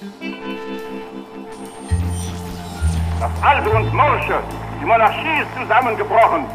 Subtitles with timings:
[0.00, 0.08] Das
[3.42, 4.40] Alte und Morsche,
[4.80, 6.46] die Monarchie ist zusammengebrochen.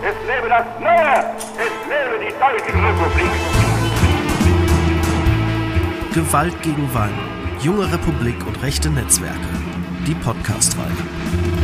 [0.00, 3.28] Es lebe das Neue, es lebe die Deutsche Republik.
[6.14, 7.18] Gewalt gegen Wahlen,
[7.60, 9.50] junge Republik und rechte Netzwerke.
[10.06, 11.63] Die Podcast-Reihe.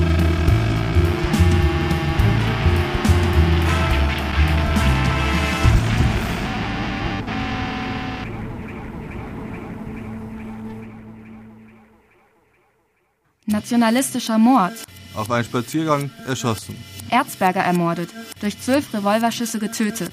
[13.61, 14.73] Nationalistischer Mord.
[15.15, 16.75] Auf einen Spaziergang erschossen.
[17.11, 18.09] Erzberger ermordet.
[18.41, 20.13] Durch zwölf Revolverschüsse getötet.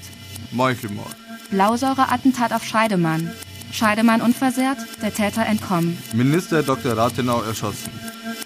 [0.52, 1.16] Meuchelmord.
[1.50, 3.32] Blausäureattentat auf Scheidemann.
[3.72, 5.96] Scheidemann unversehrt, der Täter entkommen.
[6.12, 6.94] Minister Dr.
[6.94, 7.90] Rathenau erschossen.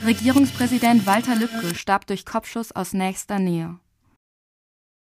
[0.06, 3.80] Regierungspräsident Walter Lübcke starb durch Kopfschuss aus nächster Nähe.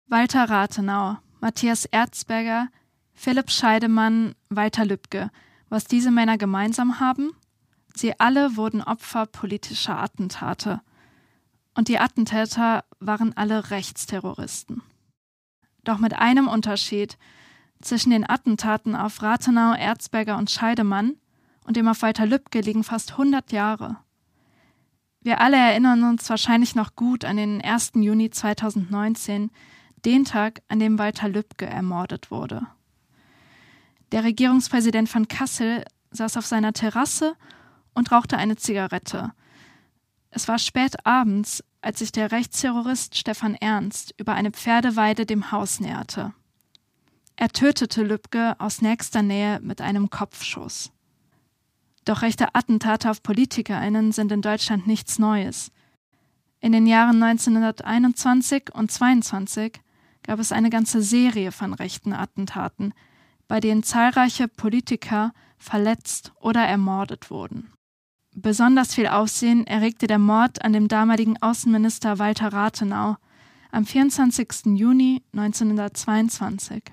[0.07, 2.67] Walter Rathenau, Matthias Erzberger,
[3.13, 5.31] Philipp Scheidemann, Walter Lübcke.
[5.69, 7.31] Was diese Männer gemeinsam haben?
[7.95, 10.81] Sie alle wurden Opfer politischer Attentate.
[11.73, 14.81] Und die Attentäter waren alle Rechtsterroristen.
[15.83, 17.17] Doch mit einem Unterschied.
[17.81, 21.15] Zwischen den Attentaten auf Rathenau, Erzberger und Scheidemann
[21.65, 23.97] und dem auf Walter Lübcke liegen fast 100 Jahre.
[25.21, 27.93] Wir alle erinnern uns wahrscheinlich noch gut an den 1.
[27.95, 29.51] Juni 2019,
[30.05, 32.67] den Tag, an dem Walter Lübcke ermordet wurde.
[34.11, 37.35] Der Regierungspräsident von Kassel saß auf seiner Terrasse
[37.95, 39.31] und rauchte eine Zigarette.
[40.29, 45.79] Es war spät abends, als sich der Rechtsterrorist Stefan Ernst über eine Pferdeweide dem Haus
[45.79, 46.33] näherte.
[47.37, 50.91] Er tötete Lübcke aus nächster Nähe mit einem Kopfschuss.
[52.05, 55.71] Doch rechte Attentate auf PolitikerInnen sind in Deutschland nichts Neues.
[56.59, 59.73] In den Jahren 1921 und 22
[60.23, 62.93] gab es eine ganze Serie von rechten Attentaten,
[63.47, 67.71] bei denen zahlreiche Politiker verletzt oder ermordet wurden.
[68.37, 73.15] Besonders viel Aufsehen erregte der Mord an dem damaligen Außenminister Walter Rathenau
[73.71, 74.75] am 24.
[74.75, 76.83] Juni 1922.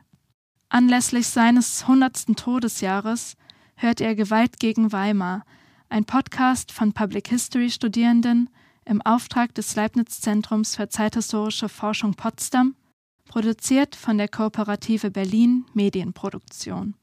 [0.69, 2.37] Anlässlich seines 100.
[2.37, 3.37] Todesjahres
[3.75, 5.44] hört er Gewalt gegen Weimar,
[5.89, 8.49] ein Podcast von Public History Studierenden
[8.84, 12.77] im Auftrag des Leibniz Zentrums für zeithistorische Forschung Potsdam,
[13.25, 16.94] produziert von der Kooperative Berlin Medienproduktion.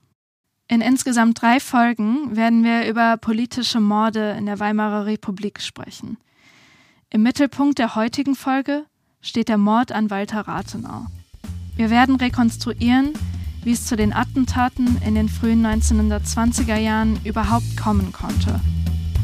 [0.71, 6.17] In insgesamt drei Folgen werden wir über politische Morde in der Weimarer Republik sprechen.
[7.09, 8.85] Im Mittelpunkt der heutigen Folge
[9.19, 11.07] steht der Mord an Walter Rathenau.
[11.75, 13.13] Wir werden rekonstruieren,
[13.63, 18.61] wie es zu den Attentaten in den frühen 1920er Jahren überhaupt kommen konnte.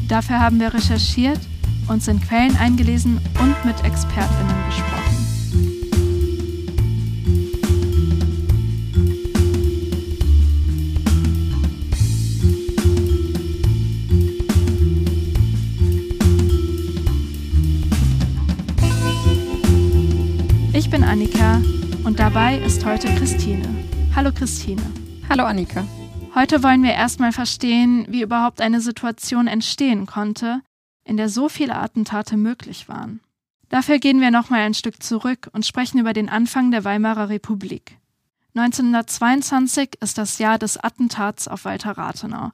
[0.08, 1.38] Dafür haben wir recherchiert,
[1.86, 5.05] uns in Quellen eingelesen und mit Expertinnen gesprochen.
[22.36, 23.66] Dabei ist heute Christine.
[24.14, 24.82] Hallo Christine.
[25.30, 25.86] Hallo Annika.
[26.34, 30.60] Heute wollen wir erstmal verstehen, wie überhaupt eine Situation entstehen konnte,
[31.02, 33.20] in der so viele Attentate möglich waren.
[33.70, 37.96] Dafür gehen wir nochmal ein Stück zurück und sprechen über den Anfang der Weimarer Republik.
[38.54, 42.50] 1922 ist das Jahr des Attentats auf Walter Rathenau.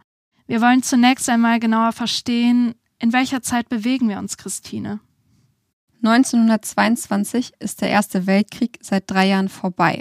[0.47, 5.01] Wir wollen zunächst einmal genauer verstehen, in welcher Zeit bewegen wir uns, Christine?
[6.05, 10.01] 1922 ist der Erste Weltkrieg seit drei Jahren vorbei.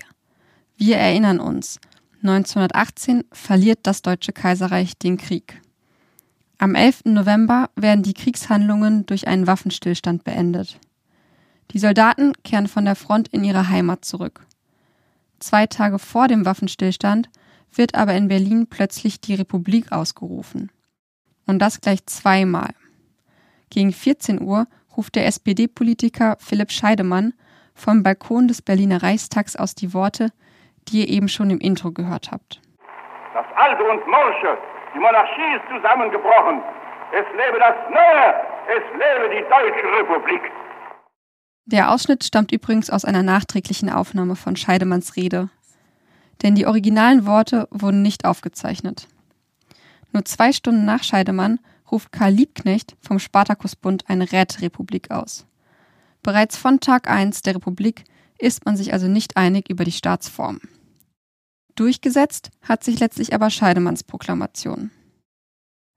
[0.75, 1.79] Wir erinnern uns,
[2.23, 5.61] 1918 verliert das Deutsche Kaiserreich den Krieg.
[6.57, 7.01] Am 11.
[7.05, 10.79] November werden die Kriegshandlungen durch einen Waffenstillstand beendet.
[11.69, 14.47] Die Soldaten kehren von der Front in ihre Heimat zurück.
[15.39, 17.29] Zwei Tage vor dem Waffenstillstand
[17.73, 20.71] wird aber in Berlin plötzlich die Republik ausgerufen.
[21.45, 22.73] Und das gleich zweimal.
[23.69, 27.33] Gegen 14 Uhr ruft der SPD-Politiker Philipp Scheidemann
[27.73, 30.31] vom Balkon des Berliner Reichstags aus die Worte,
[30.87, 32.61] die ihr eben schon im Intro gehört habt.
[33.33, 34.57] Das Alte und Morsche,
[34.93, 36.61] die Monarchie ist zusammengebrochen.
[37.11, 38.33] Es lebe das Neue,
[38.67, 40.41] es lebe die Deutsche Republik.
[41.65, 45.49] Der Ausschnitt stammt übrigens aus einer nachträglichen Aufnahme von Scheidemanns Rede.
[46.41, 49.07] Denn die originalen Worte wurden nicht aufgezeichnet.
[50.11, 51.59] Nur zwei Stunden nach Scheidemann
[51.91, 55.45] ruft Karl Liebknecht vom Spartakusbund eine Räterepublik aus.
[56.23, 58.03] Bereits von Tag 1 der Republik
[58.37, 60.59] ist man sich also nicht einig über die Staatsform.
[61.75, 64.91] Durchgesetzt hat sich letztlich aber Scheidemanns Proklamation.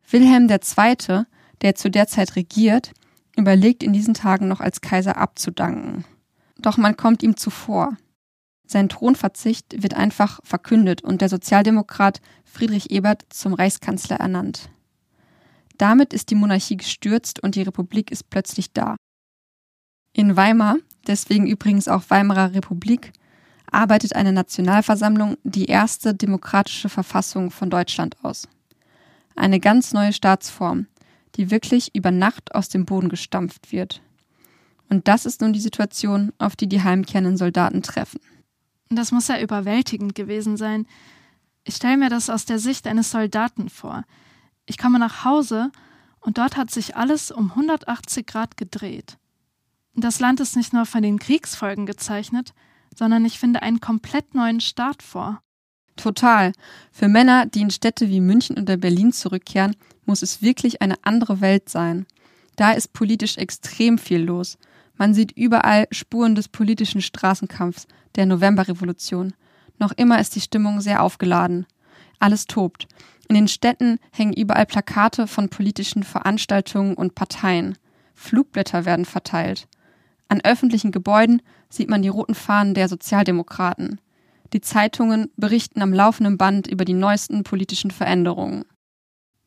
[0.08, 1.24] Wilhelm II.,
[1.62, 2.92] der zu der Zeit regiert,
[3.36, 6.04] überlegt in diesen Tagen noch als Kaiser abzudanken.
[6.58, 7.96] Doch man kommt ihm zuvor.
[8.66, 14.70] Sein Thronverzicht wird einfach verkündet und der Sozialdemokrat Friedrich Ebert zum Reichskanzler ernannt.
[15.78, 18.96] Damit ist die Monarchie gestürzt und die Republik ist plötzlich da.
[20.12, 20.76] In Weimar,
[21.06, 23.12] deswegen übrigens auch Weimarer Republik,
[23.70, 28.48] arbeitet eine Nationalversammlung die erste demokratische Verfassung von Deutschland aus.
[29.34, 30.86] Eine ganz neue Staatsform,
[31.34, 34.00] die wirklich über Nacht aus dem Boden gestampft wird.
[34.88, 38.20] Und das ist nun die Situation, auf die die heimkehrenden Soldaten treffen.
[38.90, 40.86] Das muss ja überwältigend gewesen sein.
[41.64, 44.04] Ich stelle mir das aus der Sicht eines Soldaten vor.
[44.66, 45.70] Ich komme nach Hause
[46.20, 49.18] und dort hat sich alles um 180 Grad gedreht.
[49.94, 52.52] Das Land ist nicht nur von den Kriegsfolgen gezeichnet,
[52.94, 55.40] sondern ich finde einen komplett neuen Start vor.
[55.96, 56.52] Total.
[56.90, 59.76] Für Männer, die in Städte wie München oder Berlin zurückkehren,
[60.06, 62.06] muss es wirklich eine andere Welt sein.
[62.56, 64.58] Da ist politisch extrem viel los.
[64.96, 67.86] Man sieht überall Spuren des politischen Straßenkampfs,
[68.16, 69.34] der Novemberrevolution.
[69.78, 71.66] Noch immer ist die Stimmung sehr aufgeladen.
[72.20, 72.86] Alles tobt.
[73.28, 77.78] In den Städten hängen überall Plakate von politischen Veranstaltungen und Parteien.
[78.14, 79.66] Flugblätter werden verteilt.
[80.28, 84.00] An öffentlichen Gebäuden sieht man die roten Fahnen der Sozialdemokraten.
[84.52, 88.64] Die Zeitungen berichten am laufenden Band über die neuesten politischen Veränderungen.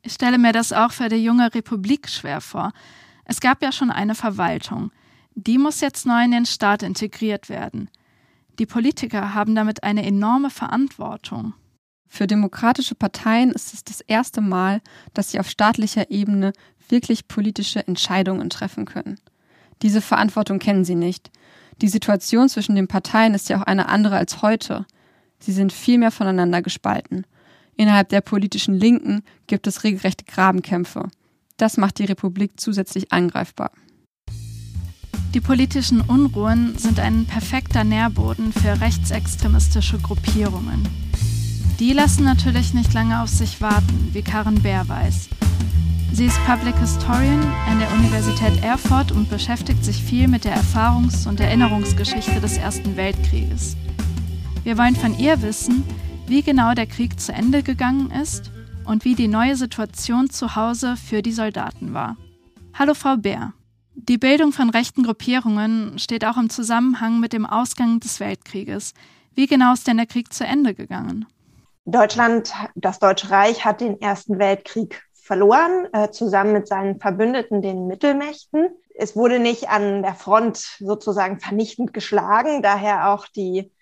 [0.02, 2.72] Ich stelle mir das auch für die junge Republik schwer vor.
[3.24, 4.90] Es gab ja schon eine Verwaltung.
[5.34, 7.90] Die muss jetzt neu in den Staat integriert werden.
[8.58, 11.54] Die Politiker haben damit eine enorme Verantwortung.
[12.08, 14.80] Für demokratische Parteien ist es das erste Mal,
[15.14, 16.52] dass sie auf staatlicher Ebene
[16.88, 19.20] wirklich politische Entscheidungen treffen können.
[19.82, 21.30] Diese Verantwortung kennen sie nicht.
[21.80, 24.86] Die Situation zwischen den Parteien ist ja auch eine andere als heute.
[25.38, 27.24] Sie sind viel mehr voneinander gespalten.
[27.76, 31.08] Innerhalb der politischen Linken gibt es regelrechte Grabenkämpfe.
[31.58, 33.70] Das macht die Republik zusätzlich angreifbar.
[35.34, 41.07] Die politischen Unruhen sind ein perfekter Nährboden für rechtsextremistische Gruppierungen.
[41.78, 45.28] Die lassen natürlich nicht lange auf sich warten, wie Karen Bär weiß.
[46.12, 51.28] Sie ist Public Historian an der Universität Erfurt und beschäftigt sich viel mit der Erfahrungs-
[51.28, 53.76] und Erinnerungsgeschichte des Ersten Weltkrieges.
[54.64, 55.84] Wir wollen von ihr wissen,
[56.26, 58.50] wie genau der Krieg zu Ende gegangen ist
[58.84, 62.16] und wie die neue Situation zu Hause für die Soldaten war.
[62.74, 63.52] Hallo Frau Bär.
[63.94, 68.94] Die Bildung von rechten Gruppierungen steht auch im Zusammenhang mit dem Ausgang des Weltkrieges.
[69.36, 71.26] Wie genau ist denn der Krieg zu Ende gegangen?
[71.90, 77.86] Deutschland, das Deutsche Reich hat den Ersten Weltkrieg verloren, äh, zusammen mit seinen Verbündeten, den
[77.86, 78.68] Mittelmächten.
[78.94, 83.72] Es wurde nicht an der Front sozusagen vernichtend geschlagen, daher auch die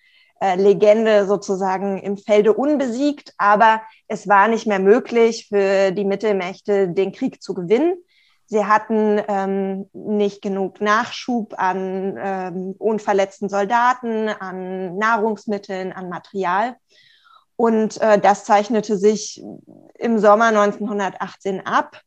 [0.40, 6.88] äh, Legende sozusagen im Felde unbesiegt, aber es war nicht mehr möglich für die Mittelmächte,
[6.88, 7.96] den Krieg zu gewinnen.
[8.44, 16.76] Sie hatten ähm, nicht genug Nachschub an ähm, unverletzten Soldaten, an Nahrungsmitteln, an Material.
[17.56, 19.42] Und äh, das zeichnete sich
[19.98, 22.00] im Sommer 1918 ab.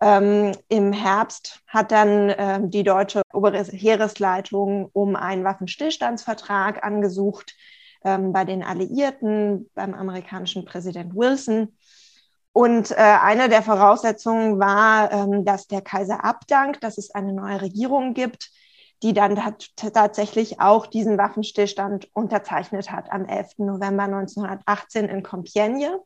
[0.00, 7.54] Ähm, Im Herbst hat dann äh, die deutsche obere Heeresleitung um einen Waffenstillstandsvertrag angesucht
[8.04, 11.76] ähm, bei den Alliierten, beim amerikanischen Präsident Wilson.
[12.52, 17.62] Und äh, eine der Voraussetzungen war, ähm, dass der Kaiser abdankt, dass es eine neue
[17.62, 18.50] Regierung gibt,
[19.02, 19.38] die dann
[19.76, 23.58] tatsächlich auch diesen Waffenstillstand unterzeichnet hat am 11.
[23.58, 25.98] November 1918 in Compiègne.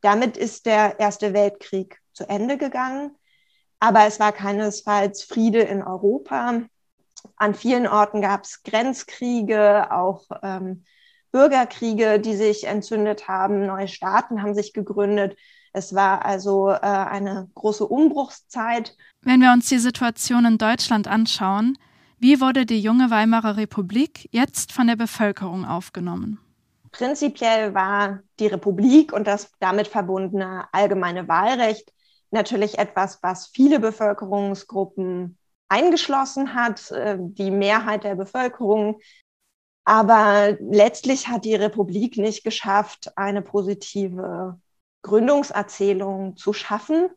[0.00, 3.12] Damit ist der Erste Weltkrieg zu Ende gegangen.
[3.78, 6.62] Aber es war keinesfalls Friede in Europa.
[7.36, 10.84] An vielen Orten gab es Grenzkriege, auch ähm,
[11.30, 13.66] Bürgerkriege, die sich entzündet haben.
[13.66, 15.36] Neue Staaten haben sich gegründet.
[15.72, 18.96] Es war also äh, eine große Umbruchszeit.
[19.22, 21.78] Wenn wir uns die Situation in Deutschland anschauen,
[22.22, 26.38] wie wurde die junge Weimarer Republik jetzt von der Bevölkerung aufgenommen?
[26.92, 31.92] Prinzipiell war die Republik und das damit verbundene allgemeine Wahlrecht
[32.30, 35.36] natürlich etwas, was viele Bevölkerungsgruppen
[35.68, 39.00] eingeschlossen hat, äh, die Mehrheit der Bevölkerung.
[39.84, 44.60] Aber letztlich hat die Republik nicht geschafft, eine positive
[45.02, 47.08] Gründungserzählung zu schaffen.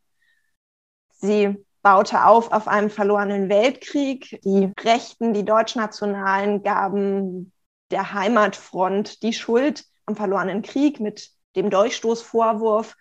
[1.12, 4.39] Sie baute auf auf einem verlorenen Weltkrieg.
[4.44, 7.51] Die Rechten, die Deutschnationalen gaben
[7.92, 12.96] der Heimatfront die Schuld am verlorenen Krieg mit dem Durchstoßvorwurf,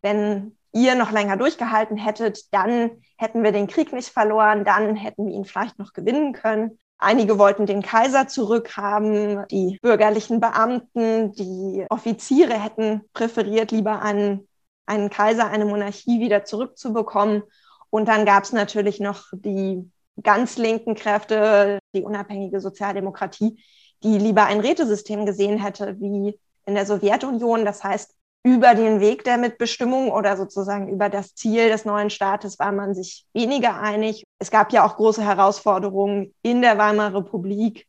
[0.00, 5.26] wenn ihr noch länger durchgehalten hättet, dann hätten wir den Krieg nicht verloren, dann hätten
[5.26, 6.78] wir ihn vielleicht noch gewinnen können.
[6.96, 14.48] Einige wollten den Kaiser zurückhaben, die bürgerlichen Beamten, die Offiziere hätten präferiert, lieber einen,
[14.86, 17.42] einen Kaiser, eine Monarchie wieder zurückzubekommen.
[17.90, 19.90] Und dann gab es natürlich noch die
[20.22, 23.62] ganz linken Kräfte, die unabhängige Sozialdemokratie,
[24.02, 27.64] die lieber ein Rätesystem gesehen hätte wie in der Sowjetunion.
[27.64, 32.58] Das heißt, über den Weg der Mitbestimmung oder sozusagen über das Ziel des neuen Staates
[32.58, 34.24] war man sich weniger einig.
[34.38, 37.86] Es gab ja auch große Herausforderungen in der Weimarer Republik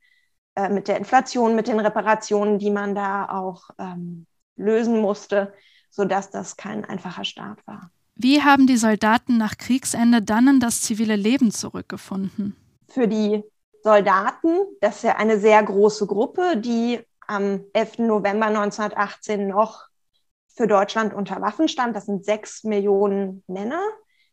[0.55, 4.25] äh, mit der Inflation, mit den Reparationen, die man da auch ähm,
[4.57, 5.53] lösen musste,
[5.89, 7.89] sodass das kein einfacher Start war.
[8.23, 12.55] Wie haben die Soldaten nach Kriegsende dann in das zivile Leben zurückgefunden?
[12.87, 13.43] Für die
[13.81, 17.97] Soldaten, das ist ja eine sehr große Gruppe, die am 11.
[17.99, 19.87] November 1918 noch
[20.55, 21.95] für Deutschland unter Waffen stand.
[21.95, 23.81] Das sind sechs Millionen Männer.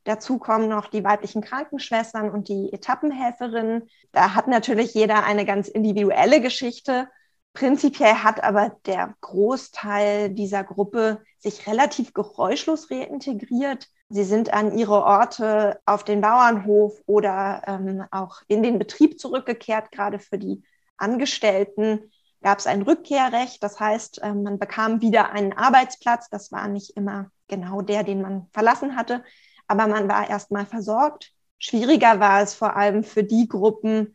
[0.05, 3.89] Dazu kommen noch die weiblichen Krankenschwestern und die Etappenhelferinnen.
[4.13, 7.09] Da hat natürlich jeder eine ganz individuelle Geschichte.
[7.53, 13.89] Prinzipiell hat aber der Großteil dieser Gruppe sich relativ geräuschlos reintegriert.
[14.11, 19.91] Sie sind an ihre Orte auf den Bauernhof oder ähm, auch in den Betrieb zurückgekehrt,
[19.91, 20.63] gerade für die
[20.97, 22.11] Angestellten
[22.43, 23.63] gab es ein Rückkehrrecht.
[23.63, 26.29] Das heißt, äh, man bekam wieder einen Arbeitsplatz.
[26.31, 29.25] Das war nicht immer genau der, den man verlassen hatte,
[29.67, 31.33] aber man war erstmal versorgt.
[31.59, 34.15] Schwieriger war es vor allem für die Gruppen,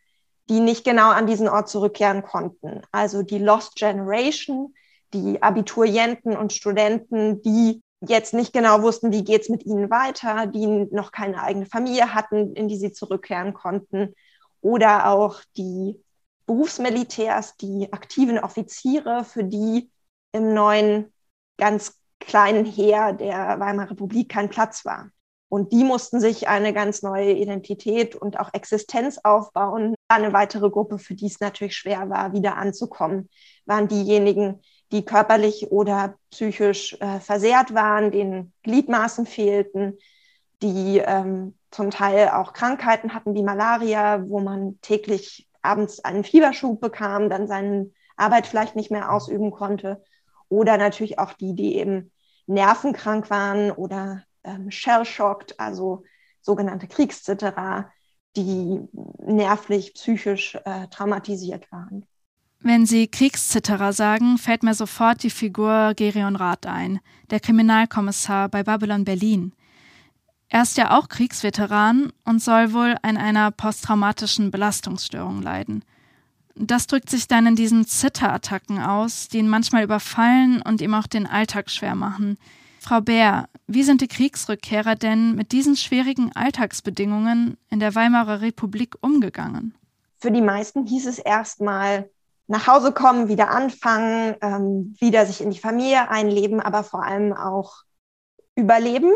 [0.50, 2.82] die nicht genau an diesen Ort zurückkehren konnten.
[2.92, 4.74] Also die Lost Generation,
[5.14, 10.68] die Abiturienten und Studenten, die jetzt nicht genau wussten, wie geht's mit ihnen weiter, die
[10.68, 14.14] noch keine eigene Familie hatten, in die sie zurückkehren konnten.
[14.62, 16.02] Oder auch die
[16.46, 19.90] Berufsmilitärs, die aktiven Offiziere, für die
[20.34, 21.14] im neuen
[21.58, 25.10] ganz kleinen Heer der Weimarer Republik kein Platz war.
[25.54, 29.94] Und die mussten sich eine ganz neue Identität und auch Existenz aufbauen.
[30.08, 33.30] Eine weitere Gruppe, für die es natürlich schwer war, wieder anzukommen,
[33.68, 40.00] waren diejenigen, die körperlich oder psychisch äh, versehrt waren, denen Gliedmaßen fehlten,
[40.64, 46.82] die ähm, zum Teil auch Krankheiten hatten wie Malaria, wo man täglich abends einen Fieberschub
[46.82, 50.04] bekam, dann seine Arbeit vielleicht nicht mehr ausüben konnte.
[50.50, 52.12] Oder natürlich auch die, die eben
[52.48, 56.04] nervenkrank waren oder ähm, shell-shocked, also
[56.42, 57.92] sogenannte Kriegszitterer,
[58.36, 58.80] die
[59.20, 62.06] nervlich, psychisch äh, traumatisiert waren.
[62.60, 68.64] Wenn Sie Kriegszitterer sagen, fällt mir sofort die Figur Gerion Rath ein, der Kriminalkommissar bei
[68.64, 69.54] Babylon Berlin.
[70.48, 75.84] Er ist ja auch Kriegsveteran und soll wohl an einer posttraumatischen Belastungsstörung leiden.
[76.56, 81.08] Das drückt sich dann in diesen Zitterattacken aus, die ihn manchmal überfallen und ihm auch
[81.08, 82.38] den Alltag schwer machen.
[82.84, 88.96] Frau Bär, wie sind die Kriegsrückkehrer denn mit diesen schwierigen Alltagsbedingungen in der Weimarer Republik
[89.00, 89.74] umgegangen?
[90.20, 92.10] Für die meisten hieß es erstmal
[92.48, 97.32] nach Hause kommen, wieder anfangen, ähm, wieder sich in die Familie einleben, aber vor allem
[97.32, 97.84] auch
[98.56, 99.14] überleben.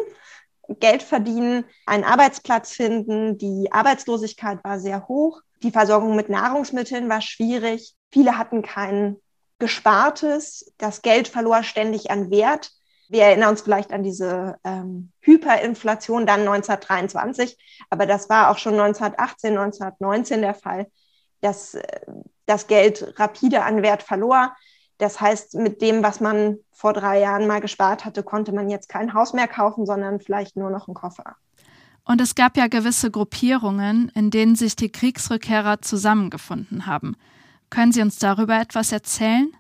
[0.79, 3.38] Geld verdienen, einen Arbeitsplatz finden.
[3.38, 5.41] Die Arbeitslosigkeit war sehr hoch.
[5.62, 7.95] Die Versorgung mit Nahrungsmitteln war schwierig.
[8.12, 9.17] Viele hatten kein
[9.59, 10.71] Gespartes.
[10.77, 12.71] Das Geld verlor ständig an Wert.
[13.09, 17.57] Wir erinnern uns vielleicht an diese ähm, Hyperinflation dann 1923,
[17.89, 20.87] aber das war auch schon 1918, 1919 der Fall,
[21.41, 21.83] dass äh,
[22.45, 24.55] das Geld rapide an Wert verlor.
[24.97, 28.89] Das heißt, mit dem, was man vor drei Jahren mal gespart hatte, konnte man jetzt
[28.89, 31.35] kein Haus mehr kaufen, sondern vielleicht nur noch einen Koffer.
[32.03, 37.17] Und es gab ja gewisse Gruppierungen, in denen sich die Kriegsrückkehrer zusammengefunden haben.
[37.69, 39.51] Können Sie uns darüber etwas erzählen?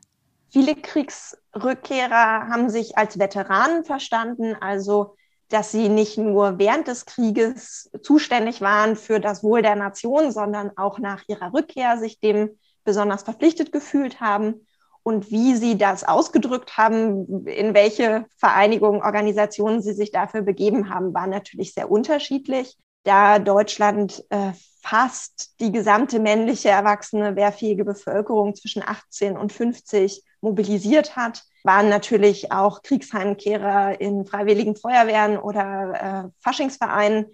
[0.57, 5.15] Viele Kriegsrückkehrer haben sich als Veteranen verstanden, also
[5.49, 10.71] dass sie nicht nur während des Krieges zuständig waren für das Wohl der Nation, sondern
[10.75, 14.65] auch nach ihrer Rückkehr sich dem besonders verpflichtet gefühlt haben
[15.03, 21.13] und wie sie das ausgedrückt haben, in welche Vereinigungen, Organisationen sie sich dafür begeben haben,
[21.13, 22.79] war natürlich sehr unterschiedlich.
[23.03, 31.15] Da Deutschland äh, fast die gesamte männliche erwachsene wehrfähige Bevölkerung zwischen 18 und 50 mobilisiert
[31.15, 37.27] hat, waren natürlich auch Kriegsheimkehrer in freiwilligen Feuerwehren oder äh, Faschingsvereinen.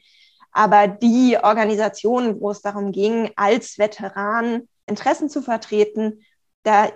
[0.52, 6.24] Aber die Organisationen, wo es darum ging, als Veteran Interessen zu vertreten,
[6.64, 6.90] da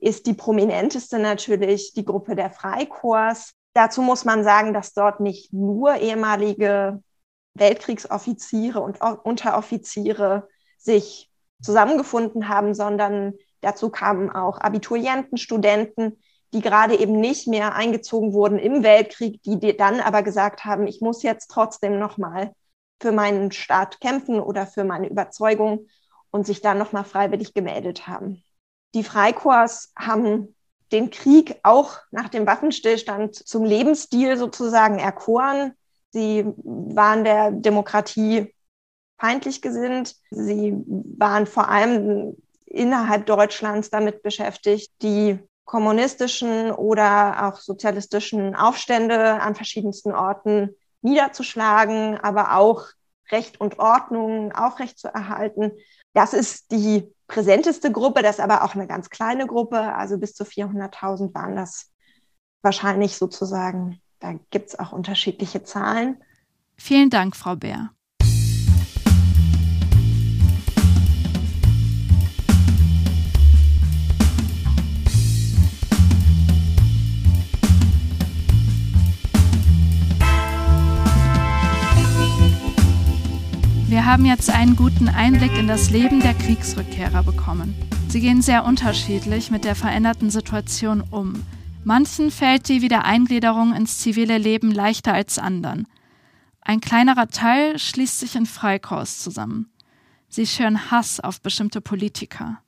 [0.00, 3.54] ist die prominenteste natürlich die Gruppe der Freikorps.
[3.74, 7.02] Dazu muss man sagen, dass dort nicht nur ehemalige
[7.54, 10.48] Weltkriegsoffiziere und Unteroffiziere
[10.78, 16.18] sich zusammengefunden haben, sondern dazu kamen auch Abiturienten, Studenten,
[16.52, 21.00] die gerade eben nicht mehr eingezogen wurden im Weltkrieg, die dann aber gesagt haben, ich
[21.00, 22.52] muss jetzt trotzdem nochmal
[23.00, 25.86] für meinen Staat kämpfen oder für meine Überzeugung
[26.30, 28.42] und sich dann nochmal freiwillig gemeldet haben.
[28.94, 30.54] Die Freikorps haben
[30.90, 35.72] den Krieg auch nach dem Waffenstillstand zum Lebensstil sozusagen erkoren.
[36.10, 38.54] Sie waren der Demokratie
[39.18, 40.16] feindlich gesinnt.
[40.30, 42.36] Sie waren vor allem
[42.70, 50.70] innerhalb Deutschlands damit beschäftigt, die kommunistischen oder auch sozialistischen Aufstände an verschiedensten Orten
[51.02, 52.86] niederzuschlagen, aber auch
[53.30, 55.72] Recht und Ordnung aufrecht zu erhalten.
[56.14, 60.34] Das ist die präsenteste Gruppe, das ist aber auch eine ganz kleine Gruppe, also bis
[60.34, 61.92] zu 400.000 waren das
[62.62, 64.00] wahrscheinlich sozusagen.
[64.20, 66.22] Da gibt es auch unterschiedliche Zahlen.
[66.76, 67.90] Vielen Dank, Frau Bär.
[83.88, 87.74] Wir haben jetzt einen guten Einblick in das Leben der Kriegsrückkehrer bekommen.
[88.10, 91.42] Sie gehen sehr unterschiedlich mit der veränderten Situation um.
[91.84, 95.86] Manchen fällt die Wiedereingliederung ins zivile Leben leichter als anderen.
[96.60, 99.70] Ein kleinerer Teil schließt sich in Freikorps zusammen.
[100.28, 102.58] Sie schüren Hass auf bestimmte Politiker.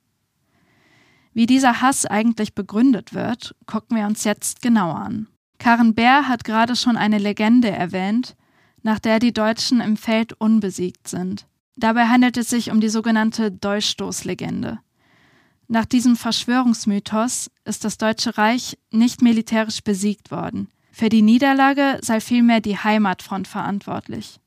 [1.33, 5.27] Wie dieser Hass eigentlich begründet wird, gucken wir uns jetzt genauer an.
[5.59, 8.35] Karen Bär hat gerade schon eine Legende erwähnt,
[8.83, 11.47] nach der die Deutschen im Feld unbesiegt sind.
[11.75, 14.79] Dabei handelt es sich um die sogenannte Dolchstoßlegende.
[15.67, 20.67] Nach diesem Verschwörungsmythos ist das Deutsche Reich nicht militärisch besiegt worden.
[20.91, 24.41] Für die Niederlage sei vielmehr die Heimatfront verantwortlich.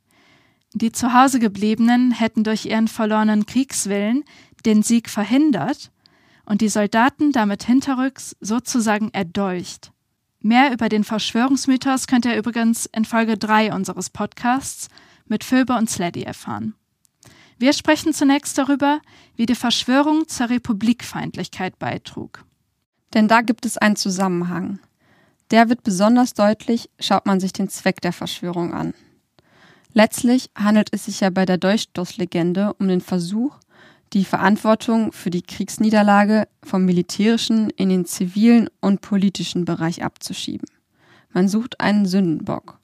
[0.75, 4.25] Die zu Hause gebliebenen hätten durch ihren verlorenen Kriegswillen
[4.67, 5.91] den Sieg verhindert
[6.45, 9.94] und die Soldaten damit hinterrücks sozusagen erdolcht.
[10.47, 14.89] Mehr über den Verschwörungsmythos könnt ihr übrigens in Folge 3 unseres Podcasts
[15.25, 16.75] mit Phoebe und Sladdy erfahren.
[17.57, 19.01] Wir sprechen zunächst darüber,
[19.37, 22.45] wie die Verschwörung zur Republikfeindlichkeit beitrug.
[23.15, 24.81] Denn da gibt es einen Zusammenhang.
[25.51, 28.93] Der wird besonders deutlich, schaut man sich den Zweck der Verschwörung an.
[29.95, 33.57] Letztlich handelt es sich ja bei der Dolchstoßlegende um den Versuch,
[34.15, 40.69] die Verantwortung für die Kriegsniederlage vom militärischen in den zivilen und politischen Bereich abzuschieben.
[41.33, 42.79] Man sucht einen Sündenbock.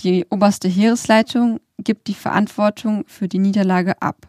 [0.00, 4.28] Die oberste Heeresleitung gibt die Verantwortung für die Niederlage ab.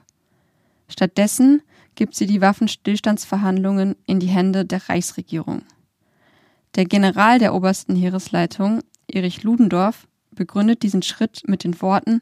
[0.88, 1.62] Stattdessen
[1.94, 5.62] gibt sie die Waffenstillstandsverhandlungen in die Hände der Reichsregierung.
[6.74, 12.22] Der General der obersten Heeresleitung, Erich Ludendorff, begründet diesen Schritt mit den Worten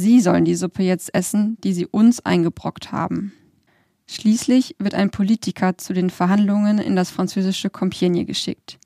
[0.00, 3.32] Sie sollen die Suppe jetzt essen, die sie uns eingebrockt haben.
[4.06, 8.78] Schließlich wird ein Politiker zu den Verhandlungen in das französische Compiègne geschickt.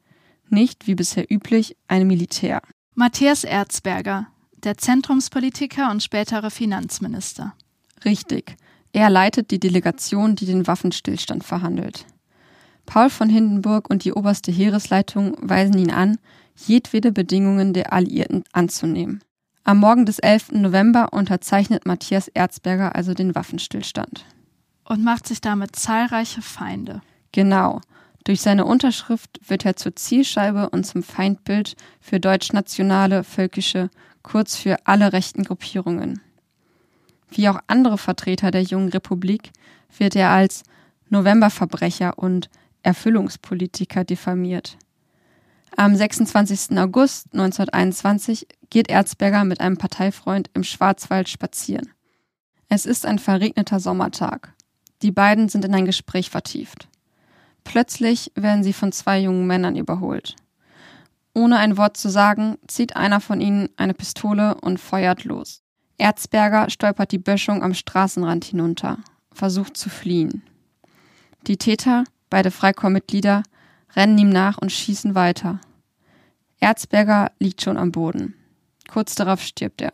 [0.48, 2.62] Nicht, wie bisher üblich, ein Militär.
[2.94, 4.28] Matthias Erzberger,
[4.64, 7.52] der Zentrumspolitiker und spätere Finanzminister.
[8.06, 8.56] Richtig.
[8.94, 12.06] Er leitet die Delegation, die den Waffenstillstand verhandelt.
[12.86, 16.16] Paul von Hindenburg und die oberste Heeresleitung weisen ihn an,
[16.56, 19.22] jedwede Bedingungen der Alliierten anzunehmen.
[19.64, 20.52] Am Morgen des 11.
[20.52, 24.24] November unterzeichnet Matthias Erzberger also den Waffenstillstand.
[24.84, 27.00] Und macht sich damit zahlreiche Feinde.
[27.30, 27.80] Genau.
[28.24, 33.88] Durch seine Unterschrift wird er zur Zielscheibe und zum Feindbild für deutschnationale, völkische,
[34.22, 36.20] kurz für alle rechten Gruppierungen.
[37.30, 39.50] Wie auch andere Vertreter der jungen Republik
[39.96, 40.64] wird er als
[41.08, 42.50] Novemberverbrecher und
[42.82, 44.76] Erfüllungspolitiker diffamiert.
[45.76, 46.78] Am 26.
[46.78, 51.88] August 1921 geht Erzberger mit einem Parteifreund im Schwarzwald spazieren.
[52.68, 54.52] Es ist ein verregneter Sommertag.
[55.00, 56.88] Die beiden sind in ein Gespräch vertieft.
[57.64, 60.36] Plötzlich werden sie von zwei jungen Männern überholt.
[61.34, 65.62] Ohne ein Wort zu sagen, zieht einer von ihnen eine Pistole und feuert los.
[65.96, 68.98] Erzberger stolpert die Böschung am Straßenrand hinunter,
[69.32, 70.42] versucht zu fliehen.
[71.46, 73.42] Die Täter, beide Freikorpsmitglieder,
[73.94, 75.60] rennen ihm nach und schießen weiter.
[76.60, 78.34] Erzberger liegt schon am Boden.
[78.88, 79.92] Kurz darauf stirbt er.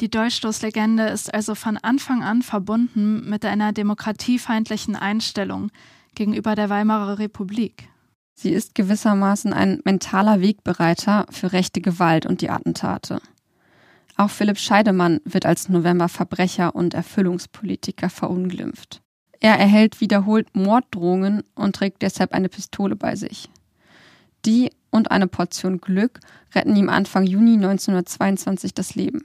[0.00, 5.70] Die Dolchstoßlegende ist also von Anfang an verbunden mit einer demokratiefeindlichen Einstellung
[6.14, 7.88] gegenüber der Weimarer Republik.
[8.34, 13.20] Sie ist gewissermaßen ein mentaler Wegbereiter für rechte Gewalt und die Attentate.
[14.16, 19.00] Auch Philipp Scheidemann wird als Novemberverbrecher und Erfüllungspolitiker verunglimpft.
[19.40, 23.48] Er erhält wiederholt Morddrohungen und trägt deshalb eine Pistole bei sich.
[24.44, 26.20] Die und eine Portion Glück
[26.54, 29.24] retten ihm Anfang Juni 1922 das Leben.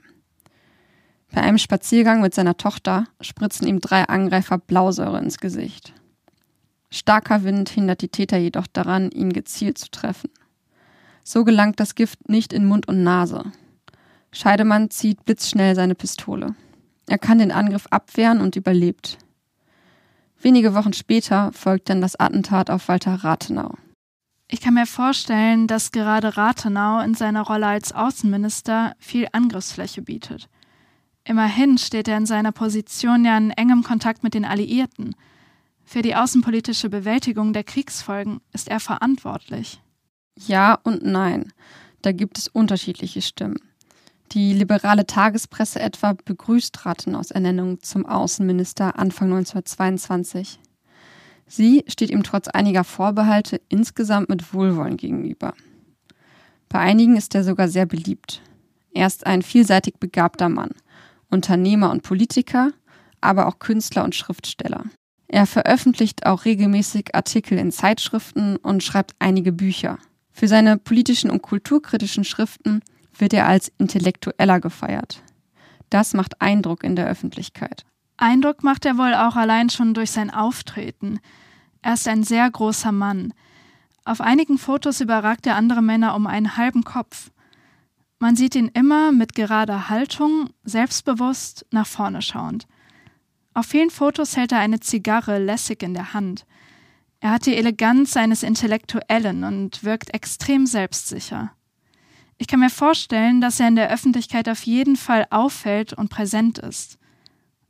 [1.32, 5.92] Bei einem Spaziergang mit seiner Tochter spritzen ihm drei Angreifer Blausäure ins Gesicht.
[6.90, 10.30] Starker Wind hindert die Täter jedoch daran, ihn gezielt zu treffen.
[11.24, 13.42] So gelangt das Gift nicht in Mund und Nase.
[14.30, 16.54] Scheidemann zieht blitzschnell seine Pistole.
[17.08, 19.18] Er kann den Angriff abwehren und überlebt.
[20.40, 23.74] Wenige Wochen später folgt dann das Attentat auf Walter Rathenau.
[24.48, 30.48] Ich kann mir vorstellen, dass gerade Rathenau in seiner Rolle als Außenminister viel Angriffsfläche bietet.
[31.24, 35.16] Immerhin steht er in seiner Position ja in engem Kontakt mit den Alliierten.
[35.82, 39.80] Für die außenpolitische Bewältigung der Kriegsfolgen ist er verantwortlich.
[40.36, 41.52] Ja und nein.
[42.02, 43.58] Da gibt es unterschiedliche Stimmen.
[44.34, 50.58] Die liberale Tagespresse etwa begrüßt Rathenaus Ernennung zum Außenminister Anfang 1922.
[51.46, 55.54] Sie steht ihm trotz einiger Vorbehalte insgesamt mit Wohlwollen gegenüber.
[56.68, 58.42] Bei einigen ist er sogar sehr beliebt.
[58.92, 60.70] Er ist ein vielseitig begabter Mann,
[61.30, 62.72] Unternehmer und Politiker,
[63.20, 64.82] aber auch Künstler und Schriftsteller.
[65.28, 69.98] Er veröffentlicht auch regelmäßig Artikel in Zeitschriften und schreibt einige Bücher.
[70.32, 72.80] Für seine politischen und kulturkritischen Schriften
[73.16, 75.22] wird er als Intellektueller gefeiert.
[75.90, 77.84] Das macht Eindruck in der Öffentlichkeit.
[78.16, 81.20] Eindruck macht er wohl auch allein schon durch sein Auftreten.
[81.82, 83.34] Er ist ein sehr großer Mann.
[84.04, 87.30] Auf einigen Fotos überragt er andere Männer um einen halben Kopf.
[88.18, 92.66] Man sieht ihn immer mit gerader Haltung, selbstbewusst, nach vorne schauend.
[93.54, 96.46] Auf vielen Fotos hält er eine Zigarre lässig in der Hand.
[97.20, 101.52] Er hat die Eleganz eines Intellektuellen und wirkt extrem selbstsicher.
[102.38, 106.58] Ich kann mir vorstellen, dass er in der Öffentlichkeit auf jeden Fall auffällt und präsent
[106.58, 106.98] ist.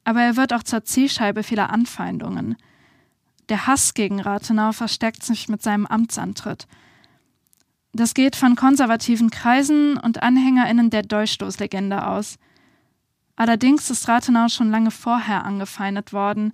[0.04, 2.56] Aber er wird auch zur Zielscheibe vieler Anfeindungen.
[3.48, 6.66] Der Hass gegen Rathenau verstärkt sich mit seinem Amtsantritt.
[7.92, 12.38] Das geht von konservativen Kreisen und AnhängerInnen der Dolchstoßlegende aus.
[13.36, 16.52] Allerdings ist Rathenau schon lange vorher angefeindet worden.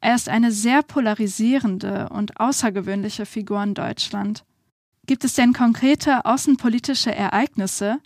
[0.00, 4.44] Er ist eine sehr polarisierende und außergewöhnliche Figur in Deutschland.
[5.06, 7.98] Gibt es denn konkrete außenpolitische Ereignisse,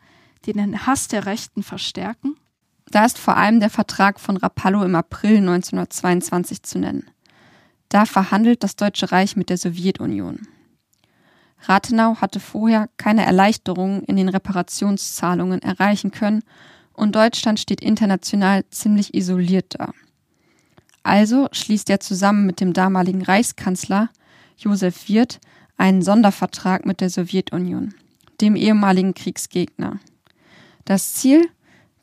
[0.44, 2.36] die den Hass der Rechten verstärken?
[2.90, 7.10] Da ist vor allem der Vertrag von Rapallo im April 1922 zu nennen.
[7.88, 10.46] Da verhandelt das Deutsche Reich mit der Sowjetunion.
[11.62, 16.42] Rathenau hatte vorher keine Erleichterungen in den Reparationszahlungen erreichen können
[16.92, 19.92] und Deutschland steht international ziemlich isoliert da.
[21.02, 24.10] Also schließt er zusammen mit dem damaligen Reichskanzler
[24.58, 25.40] Josef Wirth
[25.80, 27.94] einen Sondervertrag mit der Sowjetunion,
[28.40, 29.98] dem ehemaligen Kriegsgegner.
[30.84, 31.48] Das Ziel?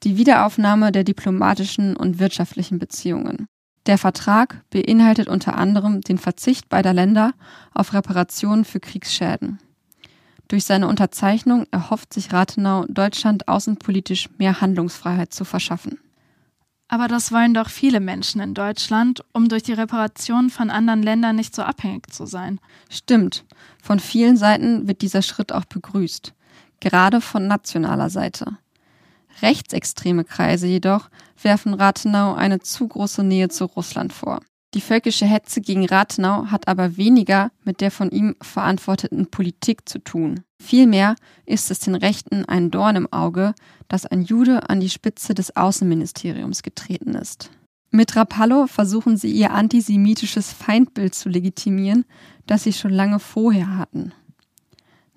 [0.04, 3.48] Die Wiederaufnahme der diplomatischen und wirtschaftlichen Beziehungen.
[3.86, 7.34] Der Vertrag beinhaltet unter anderem den Verzicht beider Länder
[7.74, 9.60] auf Reparationen für Kriegsschäden.
[10.48, 16.00] Durch seine Unterzeichnung erhofft sich Rathenau, Deutschland außenpolitisch mehr Handlungsfreiheit zu verschaffen.
[16.90, 21.36] Aber das wollen doch viele Menschen in Deutschland, um durch die Reparation von anderen Ländern
[21.36, 22.60] nicht so abhängig zu sein.
[22.90, 23.46] Stimmt.
[23.82, 26.34] Von vielen Seiten wird dieser Schritt auch begrüßt.
[26.80, 28.58] Gerade von nationaler Seite.
[29.42, 31.10] Rechtsextreme Kreise jedoch
[31.42, 34.40] werfen Rathenau eine zu große Nähe zu Russland vor.
[34.74, 40.00] Die völkische Hetze gegen Rathenau hat aber weniger mit der von ihm verantworteten Politik zu
[40.00, 40.42] tun.
[40.62, 43.54] Vielmehr ist es den Rechten ein Dorn im Auge,
[43.88, 47.52] dass ein Jude an die Spitze des Außenministeriums getreten ist.
[47.90, 52.06] Mit Rapallo versuchen sie ihr antisemitisches Feindbild zu legitimieren,
[52.46, 54.14] das sie schon lange vorher hatten.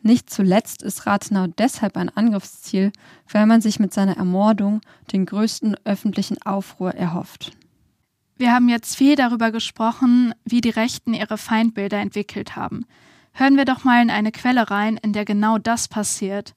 [0.03, 2.93] Nicht zuletzt ist Rathenau deshalb ein Angriffsziel,
[3.31, 4.81] weil man sich mit seiner Ermordung
[5.13, 7.53] den größten öffentlichen Aufruhr erhofft.
[8.37, 12.87] Wir haben jetzt viel darüber gesprochen, wie die Rechten ihre Feindbilder entwickelt haben.
[13.33, 16.55] Hören wir doch mal in eine Quelle rein, in der genau das passiert.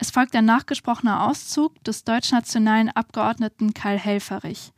[0.00, 4.72] Es folgt ein nachgesprochener Auszug des deutschnationalen Abgeordneten Karl Helferich.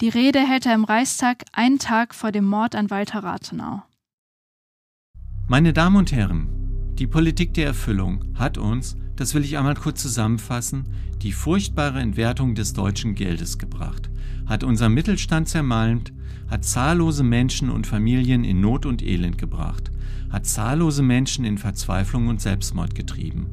[0.00, 3.84] Die Rede hält er im Reichstag einen Tag vor dem Mord an Walter Rathenau.
[5.46, 6.48] Meine Damen und Herren,
[6.98, 10.92] die Politik der Erfüllung hat uns, das will ich einmal kurz zusammenfassen,
[11.22, 14.10] die furchtbare Entwertung des deutschen Geldes gebracht
[14.46, 16.12] hat unser Mittelstand zermalmt,
[16.48, 19.90] hat zahllose Menschen und Familien in Not und Elend gebracht,
[20.30, 23.46] hat zahllose Menschen in Verzweiflung und Selbstmord getrieben.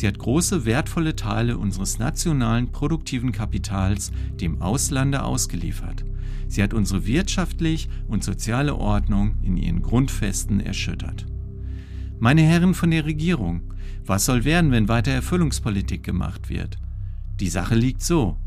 [0.00, 6.06] Sie hat große wertvolle Teile unseres nationalen produktiven Kapitals dem Auslande ausgeliefert.
[6.48, 11.26] Sie hat unsere wirtschaftlich und soziale Ordnung in ihren Grundfesten erschüttert.
[12.18, 13.74] Meine Herren von der Regierung,
[14.06, 16.78] was soll werden, wenn weiter Erfüllungspolitik gemacht wird?
[17.38, 18.38] Die Sache liegt so.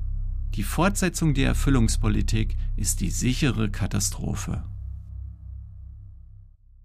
[0.56, 4.64] Die Fortsetzung der Erfüllungspolitik ist die sichere Katastrophe.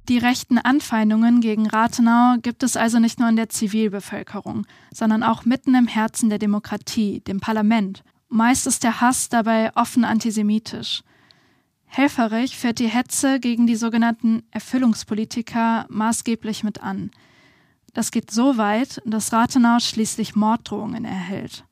[0.09, 5.44] Die rechten Anfeindungen gegen Rathenau gibt es also nicht nur in der Zivilbevölkerung, sondern auch
[5.44, 8.03] mitten im Herzen der Demokratie, dem Parlament.
[8.31, 11.03] Meist ist der Hass dabei offen antisemitisch.
[11.85, 17.11] Helferich führt die Hetze gegen die sogenannten Erfüllungspolitiker maßgeblich mit an.
[17.92, 21.64] Das geht so weit, dass Rathenau schließlich Morddrohungen erhält.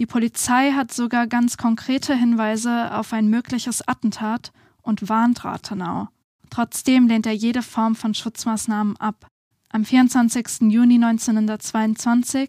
[0.00, 6.08] Die Polizei hat sogar ganz konkrete Hinweise auf ein mögliches Attentat und warnt Rathenau.
[6.54, 9.26] Trotzdem lehnt er jede Form von Schutzmaßnahmen ab.
[9.70, 10.70] Am 24.
[10.70, 12.48] Juni 1922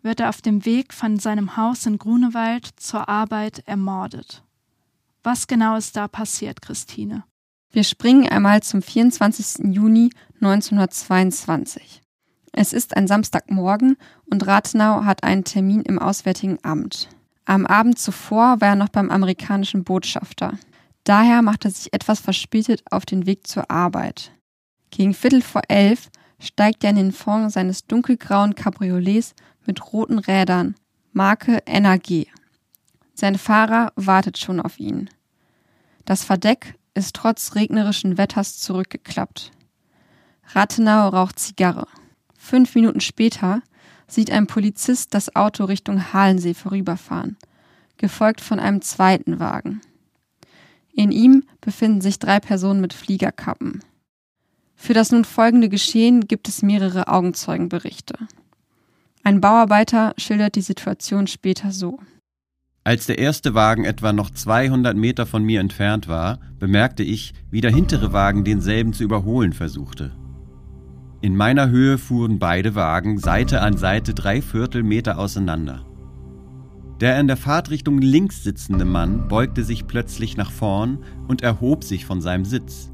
[0.00, 4.42] wird er auf dem Weg von seinem Haus in Grunewald zur Arbeit ermordet.
[5.22, 7.24] Was genau ist da passiert, Christine?
[7.70, 9.74] Wir springen einmal zum 24.
[9.74, 10.08] Juni
[10.40, 12.00] 1922.
[12.52, 17.10] Es ist ein Samstagmorgen und Rathenau hat einen Termin im Auswärtigen Amt.
[17.44, 20.54] Am Abend zuvor war er noch beim amerikanischen Botschafter.
[21.04, 24.32] Daher macht er sich etwas verspätet auf den Weg zur Arbeit.
[24.90, 29.34] Gegen Viertel vor elf steigt er in den Fond seines dunkelgrauen Cabriolets
[29.66, 30.74] mit roten Rädern,
[31.12, 32.26] Marke NAG.
[33.14, 35.10] Sein Fahrer wartet schon auf ihn.
[36.04, 39.52] Das Verdeck ist trotz regnerischen Wetters zurückgeklappt.
[40.48, 41.86] Rathenau raucht Zigarre.
[42.36, 43.62] Fünf Minuten später
[44.06, 47.36] sieht ein Polizist das Auto Richtung Halensee vorüberfahren,
[47.96, 49.80] gefolgt von einem zweiten Wagen.
[50.94, 53.80] In ihm befinden sich drei Personen mit Fliegerkappen.
[54.76, 58.14] Für das nun folgende Geschehen gibt es mehrere Augenzeugenberichte.
[59.22, 61.98] Ein Bauarbeiter schildert die Situation später so.
[62.84, 67.62] Als der erste Wagen etwa noch 200 Meter von mir entfernt war, bemerkte ich, wie
[67.62, 70.14] der hintere Wagen denselben zu überholen versuchte.
[71.22, 75.86] In meiner Höhe fuhren beide Wagen Seite an Seite drei Viertel Meter auseinander.
[77.00, 82.06] Der in der Fahrtrichtung links sitzende Mann beugte sich plötzlich nach vorn und erhob sich
[82.06, 82.90] von seinem Sitz.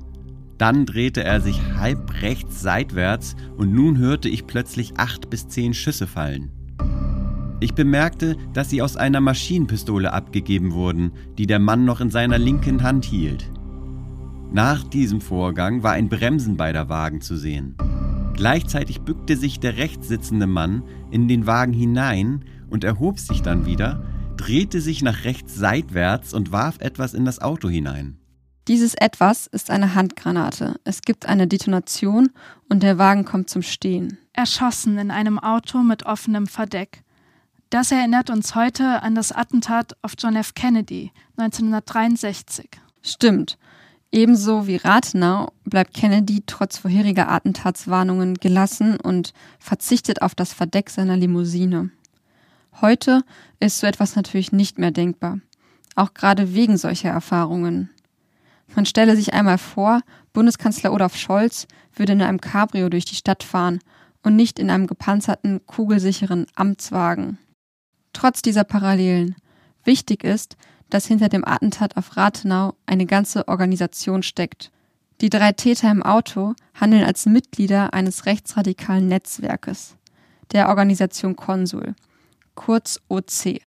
[0.57, 5.75] Dann drehte er sich halb rechts seitwärts und nun hörte ich plötzlich acht bis zehn
[5.75, 6.51] Schüsse fallen.
[7.61, 12.39] Ich bemerkte, dass sie aus einer Maschinenpistole abgegeben wurden, die der Mann noch in seiner
[12.39, 13.51] linken Hand hielt.
[14.53, 17.77] Nach diesem Vorgang war ein Bremsen beider Wagen zu sehen.
[18.35, 23.67] Gleichzeitig bückte sich der rechts sitzende Mann in den Wagen hinein und erhob sich dann
[23.67, 24.03] wieder,
[24.37, 28.17] drehte sich nach rechts seitwärts und warf etwas in das Auto hinein.
[28.69, 30.79] Dieses Etwas ist eine Handgranate.
[30.85, 32.31] Es gibt eine Detonation
[32.69, 34.19] und der Wagen kommt zum Stehen.
[34.33, 37.03] Erschossen in einem Auto mit offenem Verdeck.
[37.71, 40.55] Das erinnert uns heute an das Attentat auf John F.
[40.55, 42.69] Kennedy 1963.
[43.03, 43.59] Stimmt.
[44.13, 51.17] Ebenso wie Rathenau bleibt Kennedy trotz vorheriger Attentatswarnungen gelassen und verzichtet auf das Verdeck seiner
[51.17, 51.91] Limousine.
[52.81, 53.23] Heute
[53.59, 55.41] ist so etwas natürlich nicht mehr denkbar,
[55.97, 57.91] auch gerade wegen solcher Erfahrungen.
[58.75, 60.01] Man stelle sich einmal vor,
[60.33, 63.81] Bundeskanzler Olaf Scholz würde in einem Cabrio durch die Stadt fahren
[64.23, 67.39] und nicht in einem gepanzerten, kugelsicheren Amtswagen.
[68.13, 69.35] Trotz dieser Parallelen.
[69.85, 70.57] Wichtig ist,
[70.89, 74.71] dass hinter dem Attentat auf Rathenau eine ganze Organisation steckt.
[75.21, 79.97] Die drei Täter im Auto handeln als Mitglieder eines rechtsradikalen Netzwerkes,
[80.53, 81.95] der Organisation Konsul,
[82.61, 83.63] kurz OC.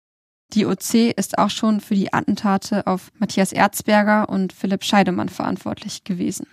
[0.52, 6.04] Die OC ist auch schon für die Attentate auf Matthias Erzberger und Philipp Scheidemann verantwortlich
[6.04, 6.46] gewesen.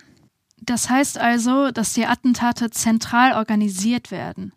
[0.56, 4.54] Das heißt also, dass die Attentate zentral organisiert werden.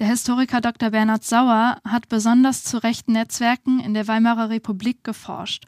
[0.00, 0.90] Der Historiker Dr.
[0.90, 5.66] Bernhard Sauer hat besonders zu rechten Netzwerken in der Weimarer Republik geforscht.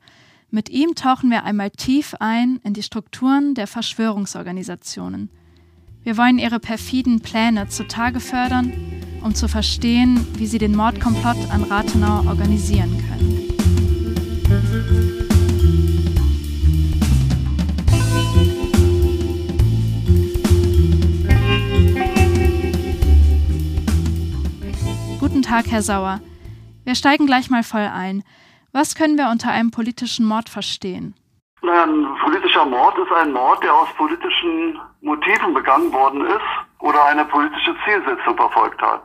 [0.51, 5.31] Mit ihm tauchen wir einmal tief ein in die Strukturen der Verschwörungsorganisationen.
[6.03, 8.73] Wir wollen ihre perfiden Pläne zutage fördern,
[9.23, 13.51] um zu verstehen, wie sie den Mordkomplott an Rathenau organisieren können.
[25.21, 26.23] Guten Tag, Herr Sauer.
[26.85, 28.23] Wir steigen gleich mal voll ein.
[28.73, 31.15] Was können wir unter einem politischen Mord verstehen?
[31.63, 36.41] Ein politischer Mord ist ein Mord, der aus politischen Motiven begangen worden ist
[36.79, 39.03] oder eine politische Zielsetzung verfolgt hat.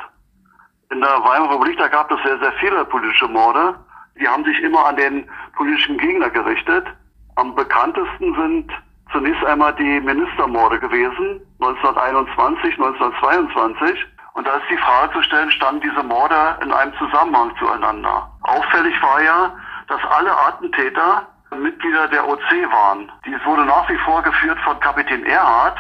[0.91, 3.76] In der Weimarer Republik, da gab es sehr, sehr viele politische Morde.
[4.18, 6.88] Die haben sich immer an den politischen Gegner gerichtet.
[7.36, 8.72] Am bekanntesten sind
[9.12, 14.06] zunächst einmal die Ministermorde gewesen, 1921, 1922.
[14.34, 18.30] Und da ist die Frage zu stellen, standen diese Morde in einem Zusammenhang zueinander?
[18.44, 19.54] Auffällig war ja,
[19.88, 21.28] dass alle Attentäter
[21.62, 22.39] Mitglieder der OC
[22.72, 23.12] waren.
[23.26, 25.78] Dies wurde nach wie vor geführt von Kapitän Erhard,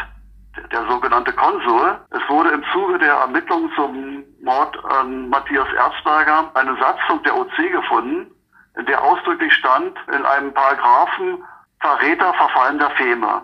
[0.71, 1.99] der sogenannte Konsul.
[2.11, 7.71] Es wurde im Zuge der Ermittlungen zum Mord an Matthias Erzberger eine Satzung der OC
[7.71, 8.31] gefunden,
[8.77, 11.43] in der ausdrücklich stand, in einem Paragraphen
[11.79, 13.43] Verräter verfallender Feme.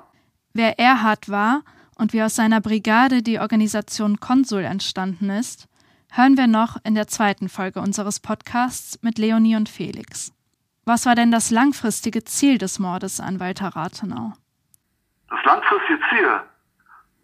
[0.54, 1.62] Wer Erhard war,
[2.02, 5.67] und wie aus seiner Brigade die Organisation Konsul entstanden ist,
[6.12, 10.34] hören wir noch in der zweiten Folge unseres Podcasts mit Leonie und Felix.
[10.86, 14.34] Was war denn das langfristige Ziel des Mordes an Walter Rathenau?
[15.30, 16.41] Das langfristige Ziel?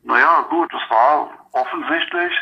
[0.04, 2.34] Naja, gut, es war offensichtlich,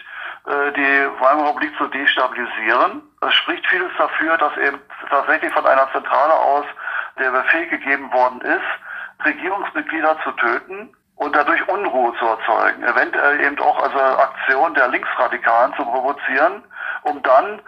[0.46, 3.02] äh, die Weimarer Republik zu destabilisieren.
[3.22, 4.78] Es spricht vieles dafür, dass eben
[5.10, 6.66] tatsächlich von einer Zentrale aus
[7.18, 13.58] der Befehl gegeben worden ist, Regierungsmitglieder zu töten und dadurch Unruhe zu erzeugen, eventuell eben
[13.60, 16.62] auch also Aktionen der Linksradikalen zu provozieren,
[17.04, 17.62] um dann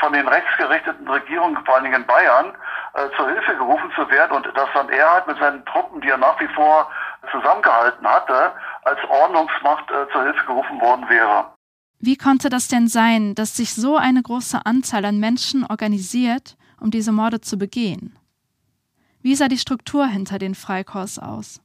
[0.00, 2.54] von den rechtsgerichteten Regierungen, vor allen Dingen in Bayern,
[2.94, 6.08] äh, zur Hilfe gerufen zu werden und dass dann er halt mit seinen Truppen, die
[6.08, 6.90] er nach wie vor
[7.30, 8.52] zusammengehalten hatte,
[8.84, 11.46] als Ordnungsmacht äh, zur Hilfe gerufen worden wäre.
[11.98, 16.90] Wie konnte das denn sein, dass sich so eine große Anzahl an Menschen organisiert, um
[16.90, 18.18] diese Morde zu begehen?
[19.22, 21.60] Wie sah die Struktur hinter den Freikorps aus?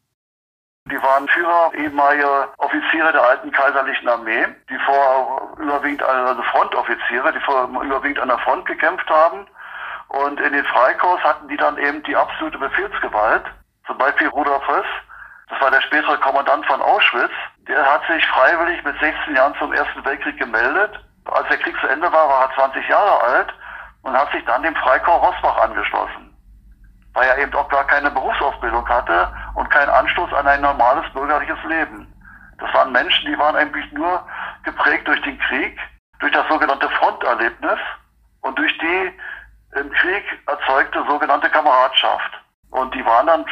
[0.91, 7.39] Die waren Führer, ehemalige Offiziere der alten kaiserlichen Armee, die vor überwiegend, also Frontoffiziere, die
[7.39, 9.48] vor überwiegend an der Front gekämpft haben.
[10.10, 13.46] Und in den Freikorps hatten die dann eben die absolute Befehlsgewalt.
[13.88, 14.86] Zum Beispiel Rudolf Höss,
[15.50, 17.32] das war der spätere Kommandant von Auschwitz,
[17.67, 21.00] der hat sich freiwillig mit 16 Jahren zum Ersten Weltkrieg gemeldet.
[21.26, 23.54] Als der Krieg zu Ende war, war er 20 Jahre alt
[24.02, 26.31] und hat sich dann dem Freikorps Rosbach angeschlossen
[27.13, 31.62] weil er eben auch gar keine Berufsausbildung hatte und keinen Anstoß an ein normales bürgerliches
[31.67, 32.12] Leben.
[32.60, 34.24] Das waren Menschen, die waren eigentlich nur
[34.63, 35.78] geprägt durch den Krieg,
[36.19, 37.80] durch das sogenannte Fronterlebnis
[38.41, 39.13] und durch die
[39.80, 42.41] im Krieg erzeugte sogenannte Kameradschaft.
[42.71, 43.45] Und die waren dann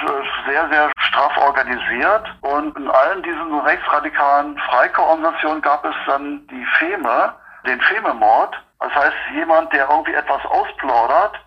[0.47, 2.25] sehr, sehr straff organisiert.
[2.41, 7.33] Und in allen diesen rechtsradikalen Freikorpsorganisationen gab es dann die Feme,
[7.65, 8.55] den Fememord.
[8.79, 11.37] Das heißt, jemand, der irgendwie etwas ausplaudert,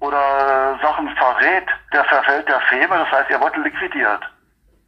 [0.00, 2.96] oder Sachen verrät, der verfällt der Feme.
[2.96, 4.22] Das heißt, er wurde liquidiert.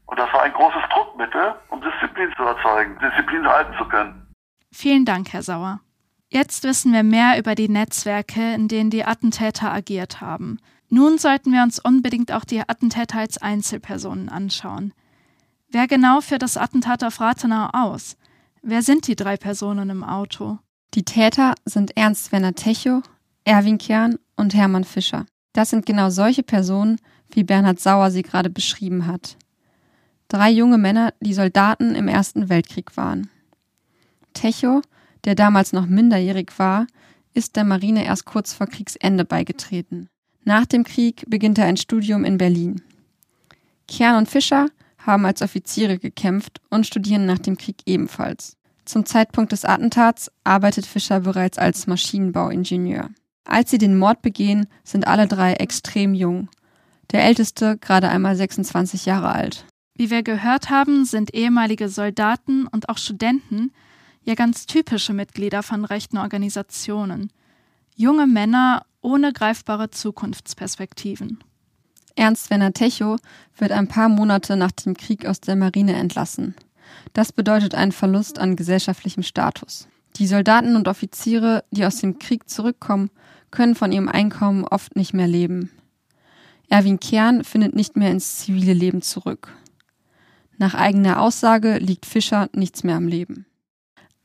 [0.06, 4.26] Und das war ein großes Druckmittel, um Disziplin zu erzeugen, Disziplin halten zu können.
[4.72, 5.80] Vielen Dank, Herr Sauer.
[6.28, 10.58] Jetzt wissen wir mehr über die Netzwerke, in denen die Attentäter agiert haben.
[10.88, 14.92] Nun sollten wir uns unbedingt auch die Attentäter als Einzelpersonen anschauen.
[15.68, 18.16] Wer genau führt das Attentat auf Rathenau aus?
[18.62, 20.58] Wer sind die drei Personen im Auto?
[20.94, 23.02] Die Täter sind Ernst Werner Techow,
[23.44, 25.26] Erwin Kern und Hermann Fischer.
[25.52, 26.98] Das sind genau solche Personen,
[27.30, 29.36] wie Bernhard Sauer sie gerade beschrieben hat.
[30.28, 33.28] Drei junge Männer, die Soldaten im Ersten Weltkrieg waren.
[34.32, 34.82] Techo,
[35.24, 36.86] der damals noch minderjährig war,
[37.34, 40.08] ist der Marine erst kurz vor Kriegsende beigetreten.
[40.44, 42.82] Nach dem Krieg beginnt er ein Studium in Berlin.
[43.88, 44.68] Kern und Fischer
[44.98, 48.56] haben als Offiziere gekämpft und studieren nach dem Krieg ebenfalls.
[48.84, 53.10] Zum Zeitpunkt des Attentats arbeitet Fischer bereits als Maschinenbauingenieur.
[53.44, 56.48] Als sie den Mord begehen, sind alle drei extrem jung.
[57.10, 59.66] Der älteste gerade einmal 26 Jahre alt.
[59.94, 63.72] Wie wir gehört haben, sind ehemalige Soldaten und auch Studenten
[64.24, 67.30] ja ganz typische Mitglieder von rechten Organisationen.
[67.94, 71.42] Junge Männer ohne greifbare Zukunftsperspektiven.
[72.14, 73.18] Ernst Werner Techow
[73.56, 76.54] wird ein paar Monate nach dem Krieg aus der Marine entlassen.
[77.12, 79.88] Das bedeutet einen Verlust an gesellschaftlichem Status.
[80.16, 83.10] Die Soldaten und Offiziere, die aus dem Krieg zurückkommen,
[83.52, 85.70] können von ihrem Einkommen oft nicht mehr leben.
[86.68, 89.54] Erwin Kern findet nicht mehr ins zivile Leben zurück.
[90.58, 93.46] Nach eigener Aussage liegt Fischer nichts mehr am Leben.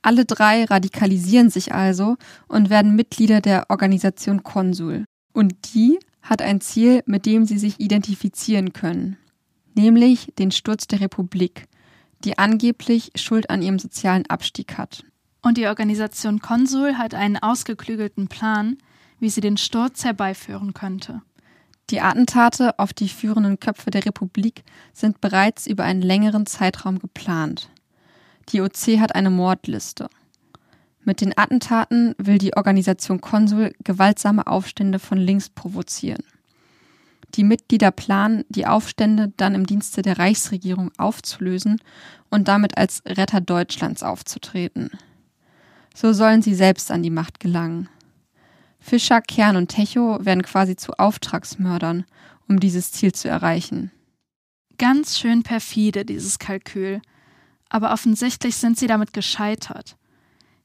[0.01, 2.15] Alle drei radikalisieren sich also
[2.47, 5.05] und werden Mitglieder der Organisation Konsul.
[5.33, 9.17] Und die hat ein Ziel, mit dem sie sich identifizieren können,
[9.75, 11.65] nämlich den Sturz der Republik,
[12.23, 15.03] die angeblich Schuld an ihrem sozialen Abstieg hat.
[15.41, 18.77] Und die Organisation Konsul hat einen ausgeklügelten Plan,
[19.19, 21.21] wie sie den Sturz herbeiführen könnte.
[21.89, 27.69] Die Attentate auf die führenden Köpfe der Republik sind bereits über einen längeren Zeitraum geplant.
[28.49, 30.09] Die OC hat eine Mordliste.
[31.03, 36.23] Mit den Attentaten will die Organisation Konsul gewaltsame Aufstände von links provozieren.
[37.35, 41.81] Die Mitglieder planen, die Aufstände dann im Dienste der Reichsregierung aufzulösen
[42.29, 44.91] und damit als Retter Deutschlands aufzutreten.
[45.95, 47.89] So sollen sie selbst an die Macht gelangen.
[48.87, 52.05] Fischer, Kern und Techo werden quasi zu Auftragsmördern,
[52.47, 53.91] um dieses Ziel zu erreichen.
[54.77, 57.01] Ganz schön perfide, dieses Kalkül.
[57.67, 59.97] Aber offensichtlich sind sie damit gescheitert.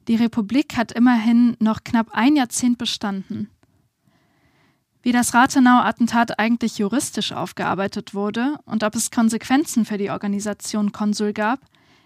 [0.06, 3.50] Die Republik hat immerhin noch knapp ein Jahrzehnt bestanden.
[5.02, 11.32] Wie das Rathenau-Attentat eigentlich juristisch aufgearbeitet wurde und ob es Konsequenzen für die Organisation Konsul
[11.32, 11.58] gab,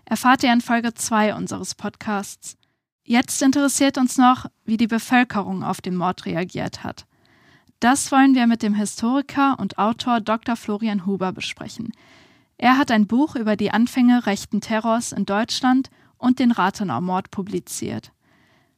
[0.07, 2.57] erfahrt ihr in Folge 2 unseres Podcasts.
[3.09, 7.07] Jetzt interessiert uns noch, wie die Bevölkerung auf den Mord reagiert hat.
[7.79, 10.57] Das wollen wir mit dem Historiker und Autor Dr.
[10.57, 11.92] Florian Huber besprechen.
[12.59, 18.11] Er hat ein Buch über die Anfänge rechten Terrors in Deutschland und den Rathenau-Mord publiziert.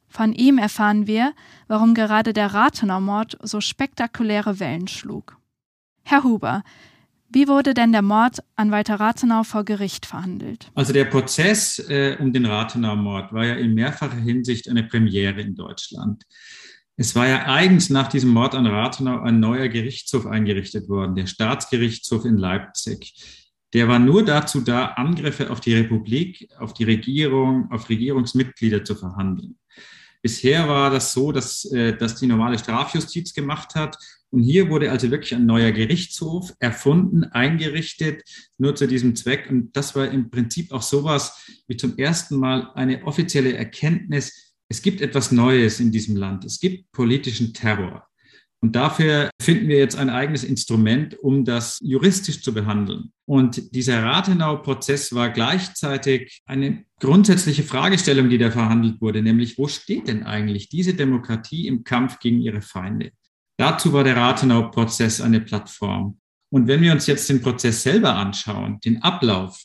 [0.07, 1.33] Von ihm erfahren wir,
[1.67, 5.37] warum gerade der Rathenau-Mord so spektakuläre Wellen schlug.
[6.03, 6.61] Herr Huber,
[7.31, 10.71] wie wurde denn der Mord an Walter Rathenau vor Gericht verhandelt?
[10.73, 15.55] Also der Prozess äh, um den Rathenau-Mord war ja in mehrfacher Hinsicht eine Premiere in
[15.55, 16.23] Deutschland.
[16.97, 21.27] Es war ja eigens nach diesem Mord an Rathenau ein neuer Gerichtshof eingerichtet worden, der
[21.27, 23.13] Staatsgerichtshof in Leipzig.
[23.73, 28.95] Der war nur dazu da, Angriffe auf die Republik, auf die Regierung, auf Regierungsmitglieder zu
[28.95, 29.57] verhandeln.
[30.21, 33.97] Bisher war das so, dass, äh, dass die normale Strafjustiz gemacht hat
[34.31, 38.23] Und hier wurde also wirklich ein neuer Gerichtshof erfunden, eingerichtet,
[38.57, 39.47] nur zu diesem Zweck.
[39.49, 44.83] Und das war im Prinzip auch sowas wie zum ersten Mal eine offizielle Erkenntnis, es
[44.83, 46.45] gibt etwas Neues in diesem Land.
[46.45, 48.05] Es gibt politischen Terror.
[48.61, 53.13] Und dafür finden wir jetzt ein eigenes Instrument, um das juristisch zu behandeln.
[53.25, 60.07] Und dieser Rathenau-Prozess war gleichzeitig eine grundsätzliche Fragestellung, die da verhandelt wurde, nämlich wo steht
[60.07, 63.11] denn eigentlich diese Demokratie im Kampf gegen ihre Feinde?
[63.59, 66.17] Dazu war der Rathenau-Prozess eine Plattform.
[66.49, 69.61] Und wenn wir uns jetzt den Prozess selber anschauen, den Ablauf,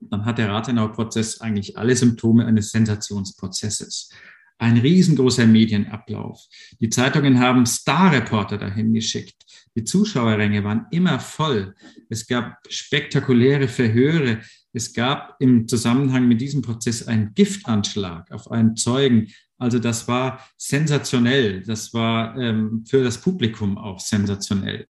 [0.00, 4.10] dann hat der Rathenau-Prozess eigentlich alle Symptome eines Sensationsprozesses
[4.58, 6.40] ein riesengroßer Medienablauf.
[6.80, 9.44] Die Zeitungen haben Starreporter dahin geschickt.
[9.76, 11.74] Die Zuschauerränge waren immer voll.
[12.08, 14.40] Es gab spektakuläre Verhöre.
[14.72, 19.28] Es gab im Zusammenhang mit diesem Prozess einen Giftanschlag auf einen Zeugen.
[19.58, 21.62] Also das war sensationell.
[21.62, 24.86] Das war ähm, für das Publikum auch sensationell.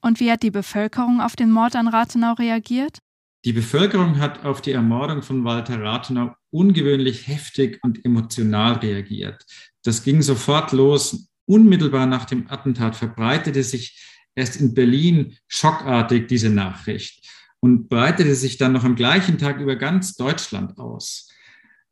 [0.00, 2.98] Und wie hat die Bevölkerung auf den Mord an Rathenau reagiert?
[3.44, 9.44] Die Bevölkerung hat auf die Ermordung von Walter Rathenau ungewöhnlich heftig und emotional reagiert.
[9.84, 11.30] Das ging sofort los.
[11.46, 17.26] Unmittelbar nach dem Attentat verbreitete sich erst in Berlin schockartig diese Nachricht
[17.60, 21.30] und breitete sich dann noch am gleichen Tag über ganz Deutschland aus.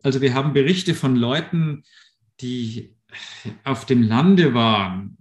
[0.03, 1.85] Also wir haben Berichte von Leuten,
[2.41, 2.97] die
[3.65, 5.19] auf dem Lande waren,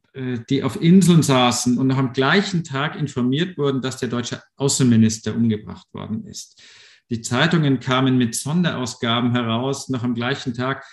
[0.50, 5.36] die auf Inseln saßen und noch am gleichen Tag informiert wurden, dass der deutsche Außenminister
[5.36, 6.62] umgebracht worden ist.
[7.10, 10.86] Die Zeitungen kamen mit Sonderausgaben heraus, noch am gleichen Tag.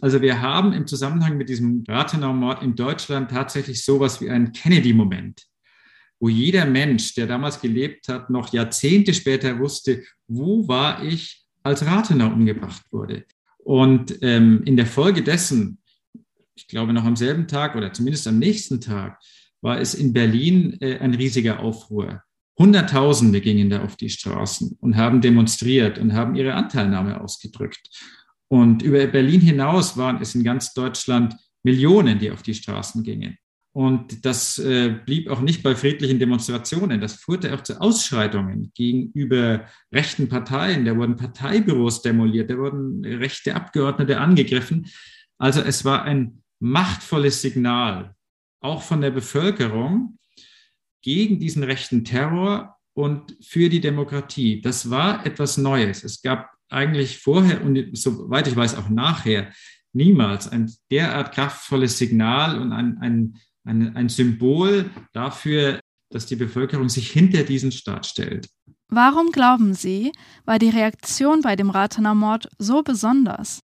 [0.00, 5.42] Also wir haben im Zusammenhang mit diesem Rathenau-Mord in Deutschland tatsächlich sowas wie einen Kennedy-Moment,
[6.18, 11.84] wo jeder Mensch, der damals gelebt hat, noch Jahrzehnte später wusste, wo war ich, als
[11.84, 13.26] Rathenau umgebracht wurde.
[13.58, 15.79] Und ähm, in der Folge dessen
[16.60, 19.18] ich glaube noch am selben Tag oder zumindest am nächsten Tag,
[19.62, 22.22] war es in Berlin äh, ein riesiger Aufruhr.
[22.58, 27.88] Hunderttausende gingen da auf die Straßen und haben demonstriert und haben ihre Anteilnahme ausgedrückt.
[28.48, 33.38] Und über Berlin hinaus waren es in ganz Deutschland Millionen, die auf die Straßen gingen.
[33.72, 37.00] Und das äh, blieb auch nicht bei friedlichen Demonstrationen.
[37.00, 40.84] Das führte auch zu Ausschreitungen gegenüber rechten Parteien.
[40.84, 44.86] Da wurden Parteibüros demoliert, da wurden rechte Abgeordnete angegriffen.
[45.38, 48.14] Also es war ein machtvolles Signal,
[48.60, 50.18] auch von der Bevölkerung,
[51.02, 54.60] gegen diesen rechten Terror und für die Demokratie.
[54.60, 56.04] Das war etwas Neues.
[56.04, 59.52] Es gab eigentlich vorher und soweit ich weiß auch nachher
[59.92, 65.80] niemals ein derart kraftvolles Signal und ein, ein, ein, ein Symbol dafür,
[66.10, 68.48] dass die Bevölkerung sich hinter diesen Staat stellt.
[68.88, 70.12] Warum glauben Sie,
[70.44, 73.60] war die Reaktion bei dem Rathener Mord so besonders?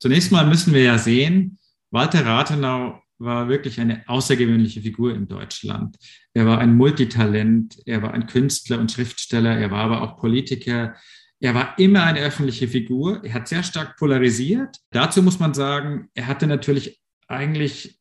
[0.00, 1.58] Zunächst mal müssen wir ja sehen,
[1.90, 5.96] Walter Rathenau war wirklich eine außergewöhnliche Figur in Deutschland.
[6.32, 10.94] Er war ein Multitalent, er war ein Künstler und Schriftsteller, er war aber auch Politiker.
[11.38, 13.22] Er war immer eine öffentliche Figur.
[13.24, 14.76] Er hat sehr stark polarisiert.
[14.90, 18.00] Dazu muss man sagen, er hatte natürlich eigentlich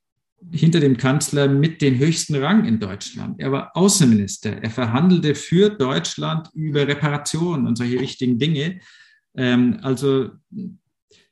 [0.52, 3.40] hinter dem Kanzler mit den höchsten Rang in Deutschland.
[3.40, 4.64] Er war Außenminister.
[4.64, 8.80] Er verhandelte für Deutschland über Reparationen und solche wichtigen Dinge.
[9.36, 10.30] Ähm, also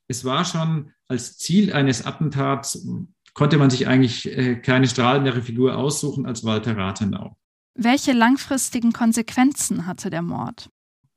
[0.08, 2.86] es war schon als Ziel eines Attentats,
[3.34, 7.38] konnte man sich eigentlich äh, keine strahlendere Figur aussuchen als Walter Rathenau.
[7.76, 10.70] Welche langfristigen Konsequenzen hatte der Mord?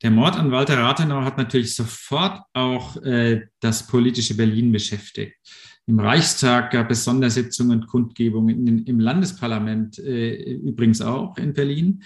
[0.03, 5.37] Der Mord an Walter Rathenau hat natürlich sofort auch äh, das politische Berlin beschäftigt.
[5.87, 12.03] Im Reichstag gab es Sondersitzungen und Kundgebungen, in, im Landesparlament äh, übrigens auch in Berlin.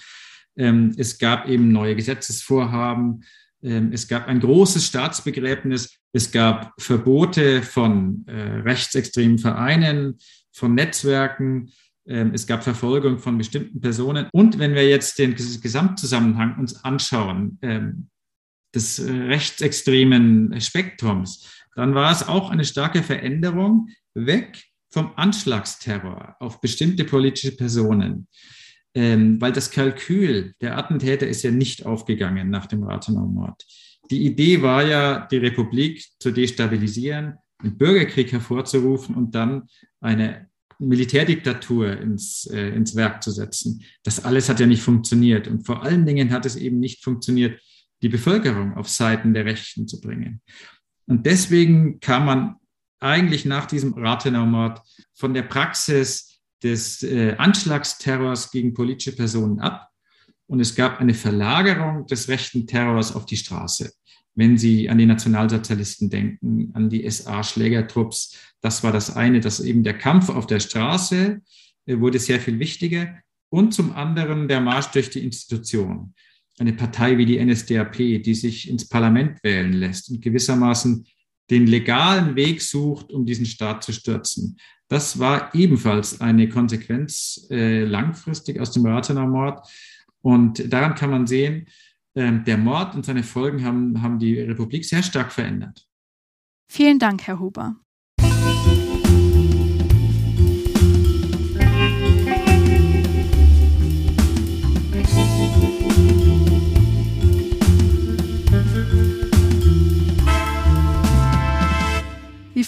[0.56, 3.24] Ähm, es gab eben neue Gesetzesvorhaben.
[3.64, 5.98] Ähm, es gab ein großes Staatsbegräbnis.
[6.12, 10.18] Es gab Verbote von äh, rechtsextremen Vereinen,
[10.52, 11.70] von Netzwerken.
[12.06, 14.28] Ähm, es gab Verfolgung von bestimmten Personen.
[14.32, 18.10] Und wenn wir jetzt den Gesamtzusammenhang uns anschauen, ähm,
[18.74, 26.60] des äh, rechtsextremen Spektrums, dann war es auch eine starke Veränderung weg vom Anschlagsterror auf
[26.60, 28.28] bestimmte politische Personen
[28.94, 33.64] ähm, weil das Kalkül der Attentäter ist ja nicht aufgegangen nach dem Rathenau-Mord.
[34.10, 39.68] Die Idee war ja, die Republik zu destabilisieren, einen Bürgerkrieg hervorzurufen und dann
[40.00, 43.82] eine Militärdiktatur ins, äh, ins Werk zu setzen.
[44.02, 45.48] Das alles hat ja nicht funktioniert.
[45.48, 47.60] Und vor allen Dingen hat es eben nicht funktioniert,
[48.02, 50.42] die Bevölkerung auf Seiten der Rechten zu bringen.
[51.06, 52.56] Und deswegen kam man
[53.00, 54.80] eigentlich nach diesem Rathenau-Mord
[55.14, 56.33] von der Praxis
[56.64, 59.90] des äh, Anschlagsterrors gegen politische Personen ab
[60.46, 63.92] und es gab eine Verlagerung des rechten Terrors auf die Straße.
[64.34, 69.84] Wenn Sie an die Nationalsozialisten denken, an die SA-Schlägertrupps, das war das eine, dass eben
[69.84, 71.40] der Kampf auf der Straße
[71.86, 73.18] äh, wurde sehr viel wichtiger.
[73.50, 76.14] Und zum anderen der Marsch durch die Institution.
[76.58, 81.06] Eine Partei wie die NSDAP, die sich ins Parlament wählen lässt und gewissermaßen
[81.50, 84.56] den legalen Weg sucht, um diesen Staat zu stürzen.
[84.88, 89.66] Das war ebenfalls eine Konsequenz äh, langfristig aus dem Rathenau-Mord.
[90.20, 91.66] Und daran kann man sehen,
[92.14, 95.86] äh, der Mord und seine Folgen haben, haben die Republik sehr stark verändert.
[96.70, 97.76] Vielen Dank, Herr Huber.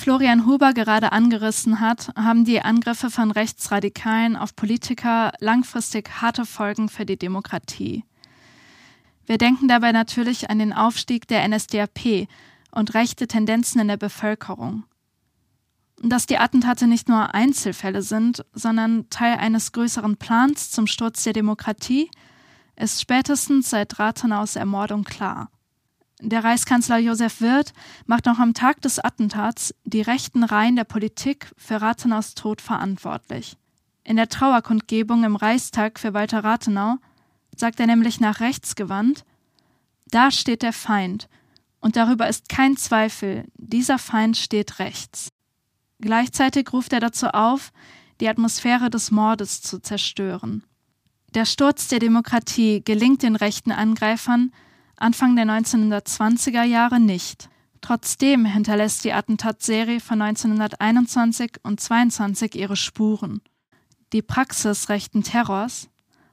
[0.06, 6.88] Florian Huber gerade angerissen hat, haben die Angriffe von Rechtsradikalen auf Politiker langfristig harte Folgen
[6.88, 8.04] für die Demokratie.
[9.26, 12.28] Wir denken dabei natürlich an den Aufstieg der NSDAP
[12.70, 14.84] und rechte Tendenzen in der Bevölkerung.
[16.00, 21.32] Dass die Attentate nicht nur Einzelfälle sind, sondern Teil eines größeren Plans zum Sturz der
[21.32, 22.08] Demokratie,
[22.76, 25.50] ist spätestens seit Rathenaus Ermordung klar.
[26.20, 27.72] Der Reichskanzler Josef Wirth
[28.06, 33.56] macht noch am Tag des Attentats die rechten Reihen der Politik für Rathenaus Tod verantwortlich.
[34.02, 36.96] In der Trauerkundgebung im Reichstag für Walter Rathenau
[37.54, 39.24] sagt er nämlich nach rechts gewandt,
[40.10, 41.28] da steht der Feind,
[41.80, 45.28] und darüber ist kein Zweifel, dieser Feind steht rechts.
[46.00, 47.72] Gleichzeitig ruft er dazu auf,
[48.20, 50.62] die Atmosphäre des Mordes zu zerstören.
[51.34, 54.52] Der Sturz der Demokratie gelingt den rechten Angreifern
[54.96, 57.50] Anfang der 1920er Jahre nicht.
[57.82, 63.42] Trotzdem hinterlässt die Attentatsserie von 1921 und 22 ihre Spuren.
[64.12, 65.88] Die Praxis rechten Terrors,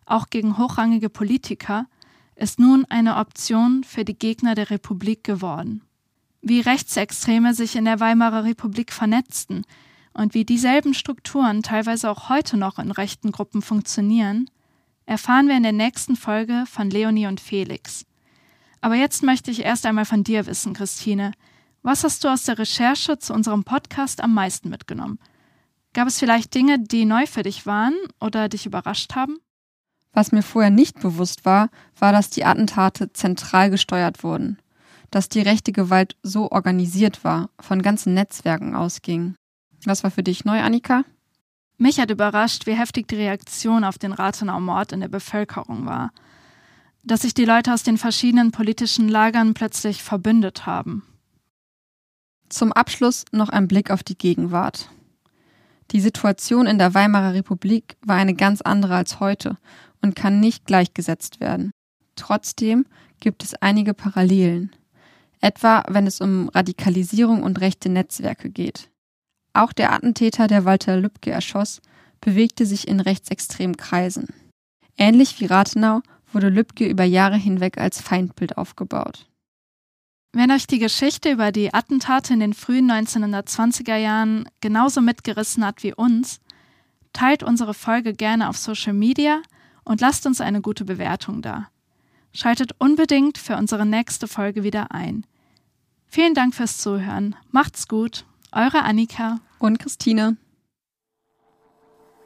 [0.05, 1.87] auch gegen hochrangige Politiker,
[2.35, 5.81] ist nun eine Option für die Gegner der Republik geworden.
[6.41, 9.65] Wie Rechtsextreme sich in der Weimarer Republik vernetzten
[10.13, 14.49] und wie dieselben Strukturen teilweise auch heute noch in rechten Gruppen funktionieren,
[15.05, 18.05] erfahren wir in der nächsten Folge von Leonie und Felix.
[18.83, 21.31] Aber jetzt möchte ich erst einmal von dir wissen, Christine.
[21.83, 25.19] Was hast du aus der Recherche zu unserem Podcast am meisten mitgenommen?
[25.93, 29.37] Gab es vielleicht Dinge, die neu für dich waren oder dich überrascht haben?
[30.11, 34.59] Was mir vorher nicht bewusst war, war, dass die Attentate zentral gesteuert wurden.
[35.11, 39.35] Dass die rechte Gewalt so organisiert war, von ganzen Netzwerken ausging.
[39.85, 41.05] Was war für dich neu, Annika?
[41.77, 46.11] Mich hat überrascht, wie heftig die Reaktion auf den Rathenau-Mord in der Bevölkerung war
[47.03, 51.03] dass sich die Leute aus den verschiedenen politischen Lagern plötzlich verbündet haben.
[52.49, 54.89] Zum Abschluss noch ein Blick auf die Gegenwart.
[55.91, 59.57] Die Situation in der Weimarer Republik war eine ganz andere als heute
[60.01, 61.71] und kann nicht gleichgesetzt werden.
[62.15, 62.85] Trotzdem
[63.19, 64.71] gibt es einige Parallelen,
[65.41, 68.89] etwa wenn es um Radikalisierung und rechte Netzwerke geht.
[69.53, 71.81] Auch der Attentäter, der Walter Lübcke erschoss,
[72.21, 74.27] bewegte sich in rechtsextremen Kreisen.
[74.97, 76.01] Ähnlich wie Rathenau
[76.33, 79.27] wurde Lübcke über Jahre hinweg als Feindbild aufgebaut.
[80.31, 85.83] Wenn euch die Geschichte über die Attentate in den frühen 1920er Jahren genauso mitgerissen hat
[85.83, 86.41] wie uns,
[87.13, 89.41] teilt unsere Folge gerne auf Social Media
[89.83, 91.69] und lasst uns eine gute Bewertung da.
[92.33, 95.25] Schaltet unbedingt für unsere nächste Folge wieder ein.
[96.07, 97.35] Vielen Dank fürs Zuhören.
[97.51, 98.25] Macht's gut.
[98.51, 100.37] Eure Annika und Christine.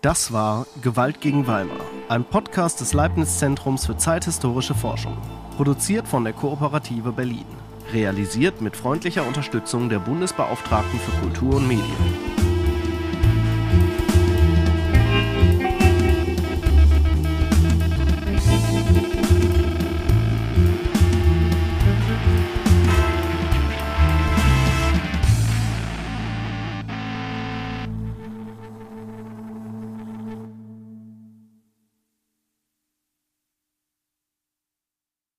[0.01, 5.17] Das war Gewalt gegen Weimar, ein Podcast des Leibniz-Zentrums für zeithistorische Forschung.
[5.55, 7.45] Produziert von der Kooperative Berlin.
[7.91, 12.36] Realisiert mit freundlicher Unterstützung der Bundesbeauftragten für Kultur und Medien.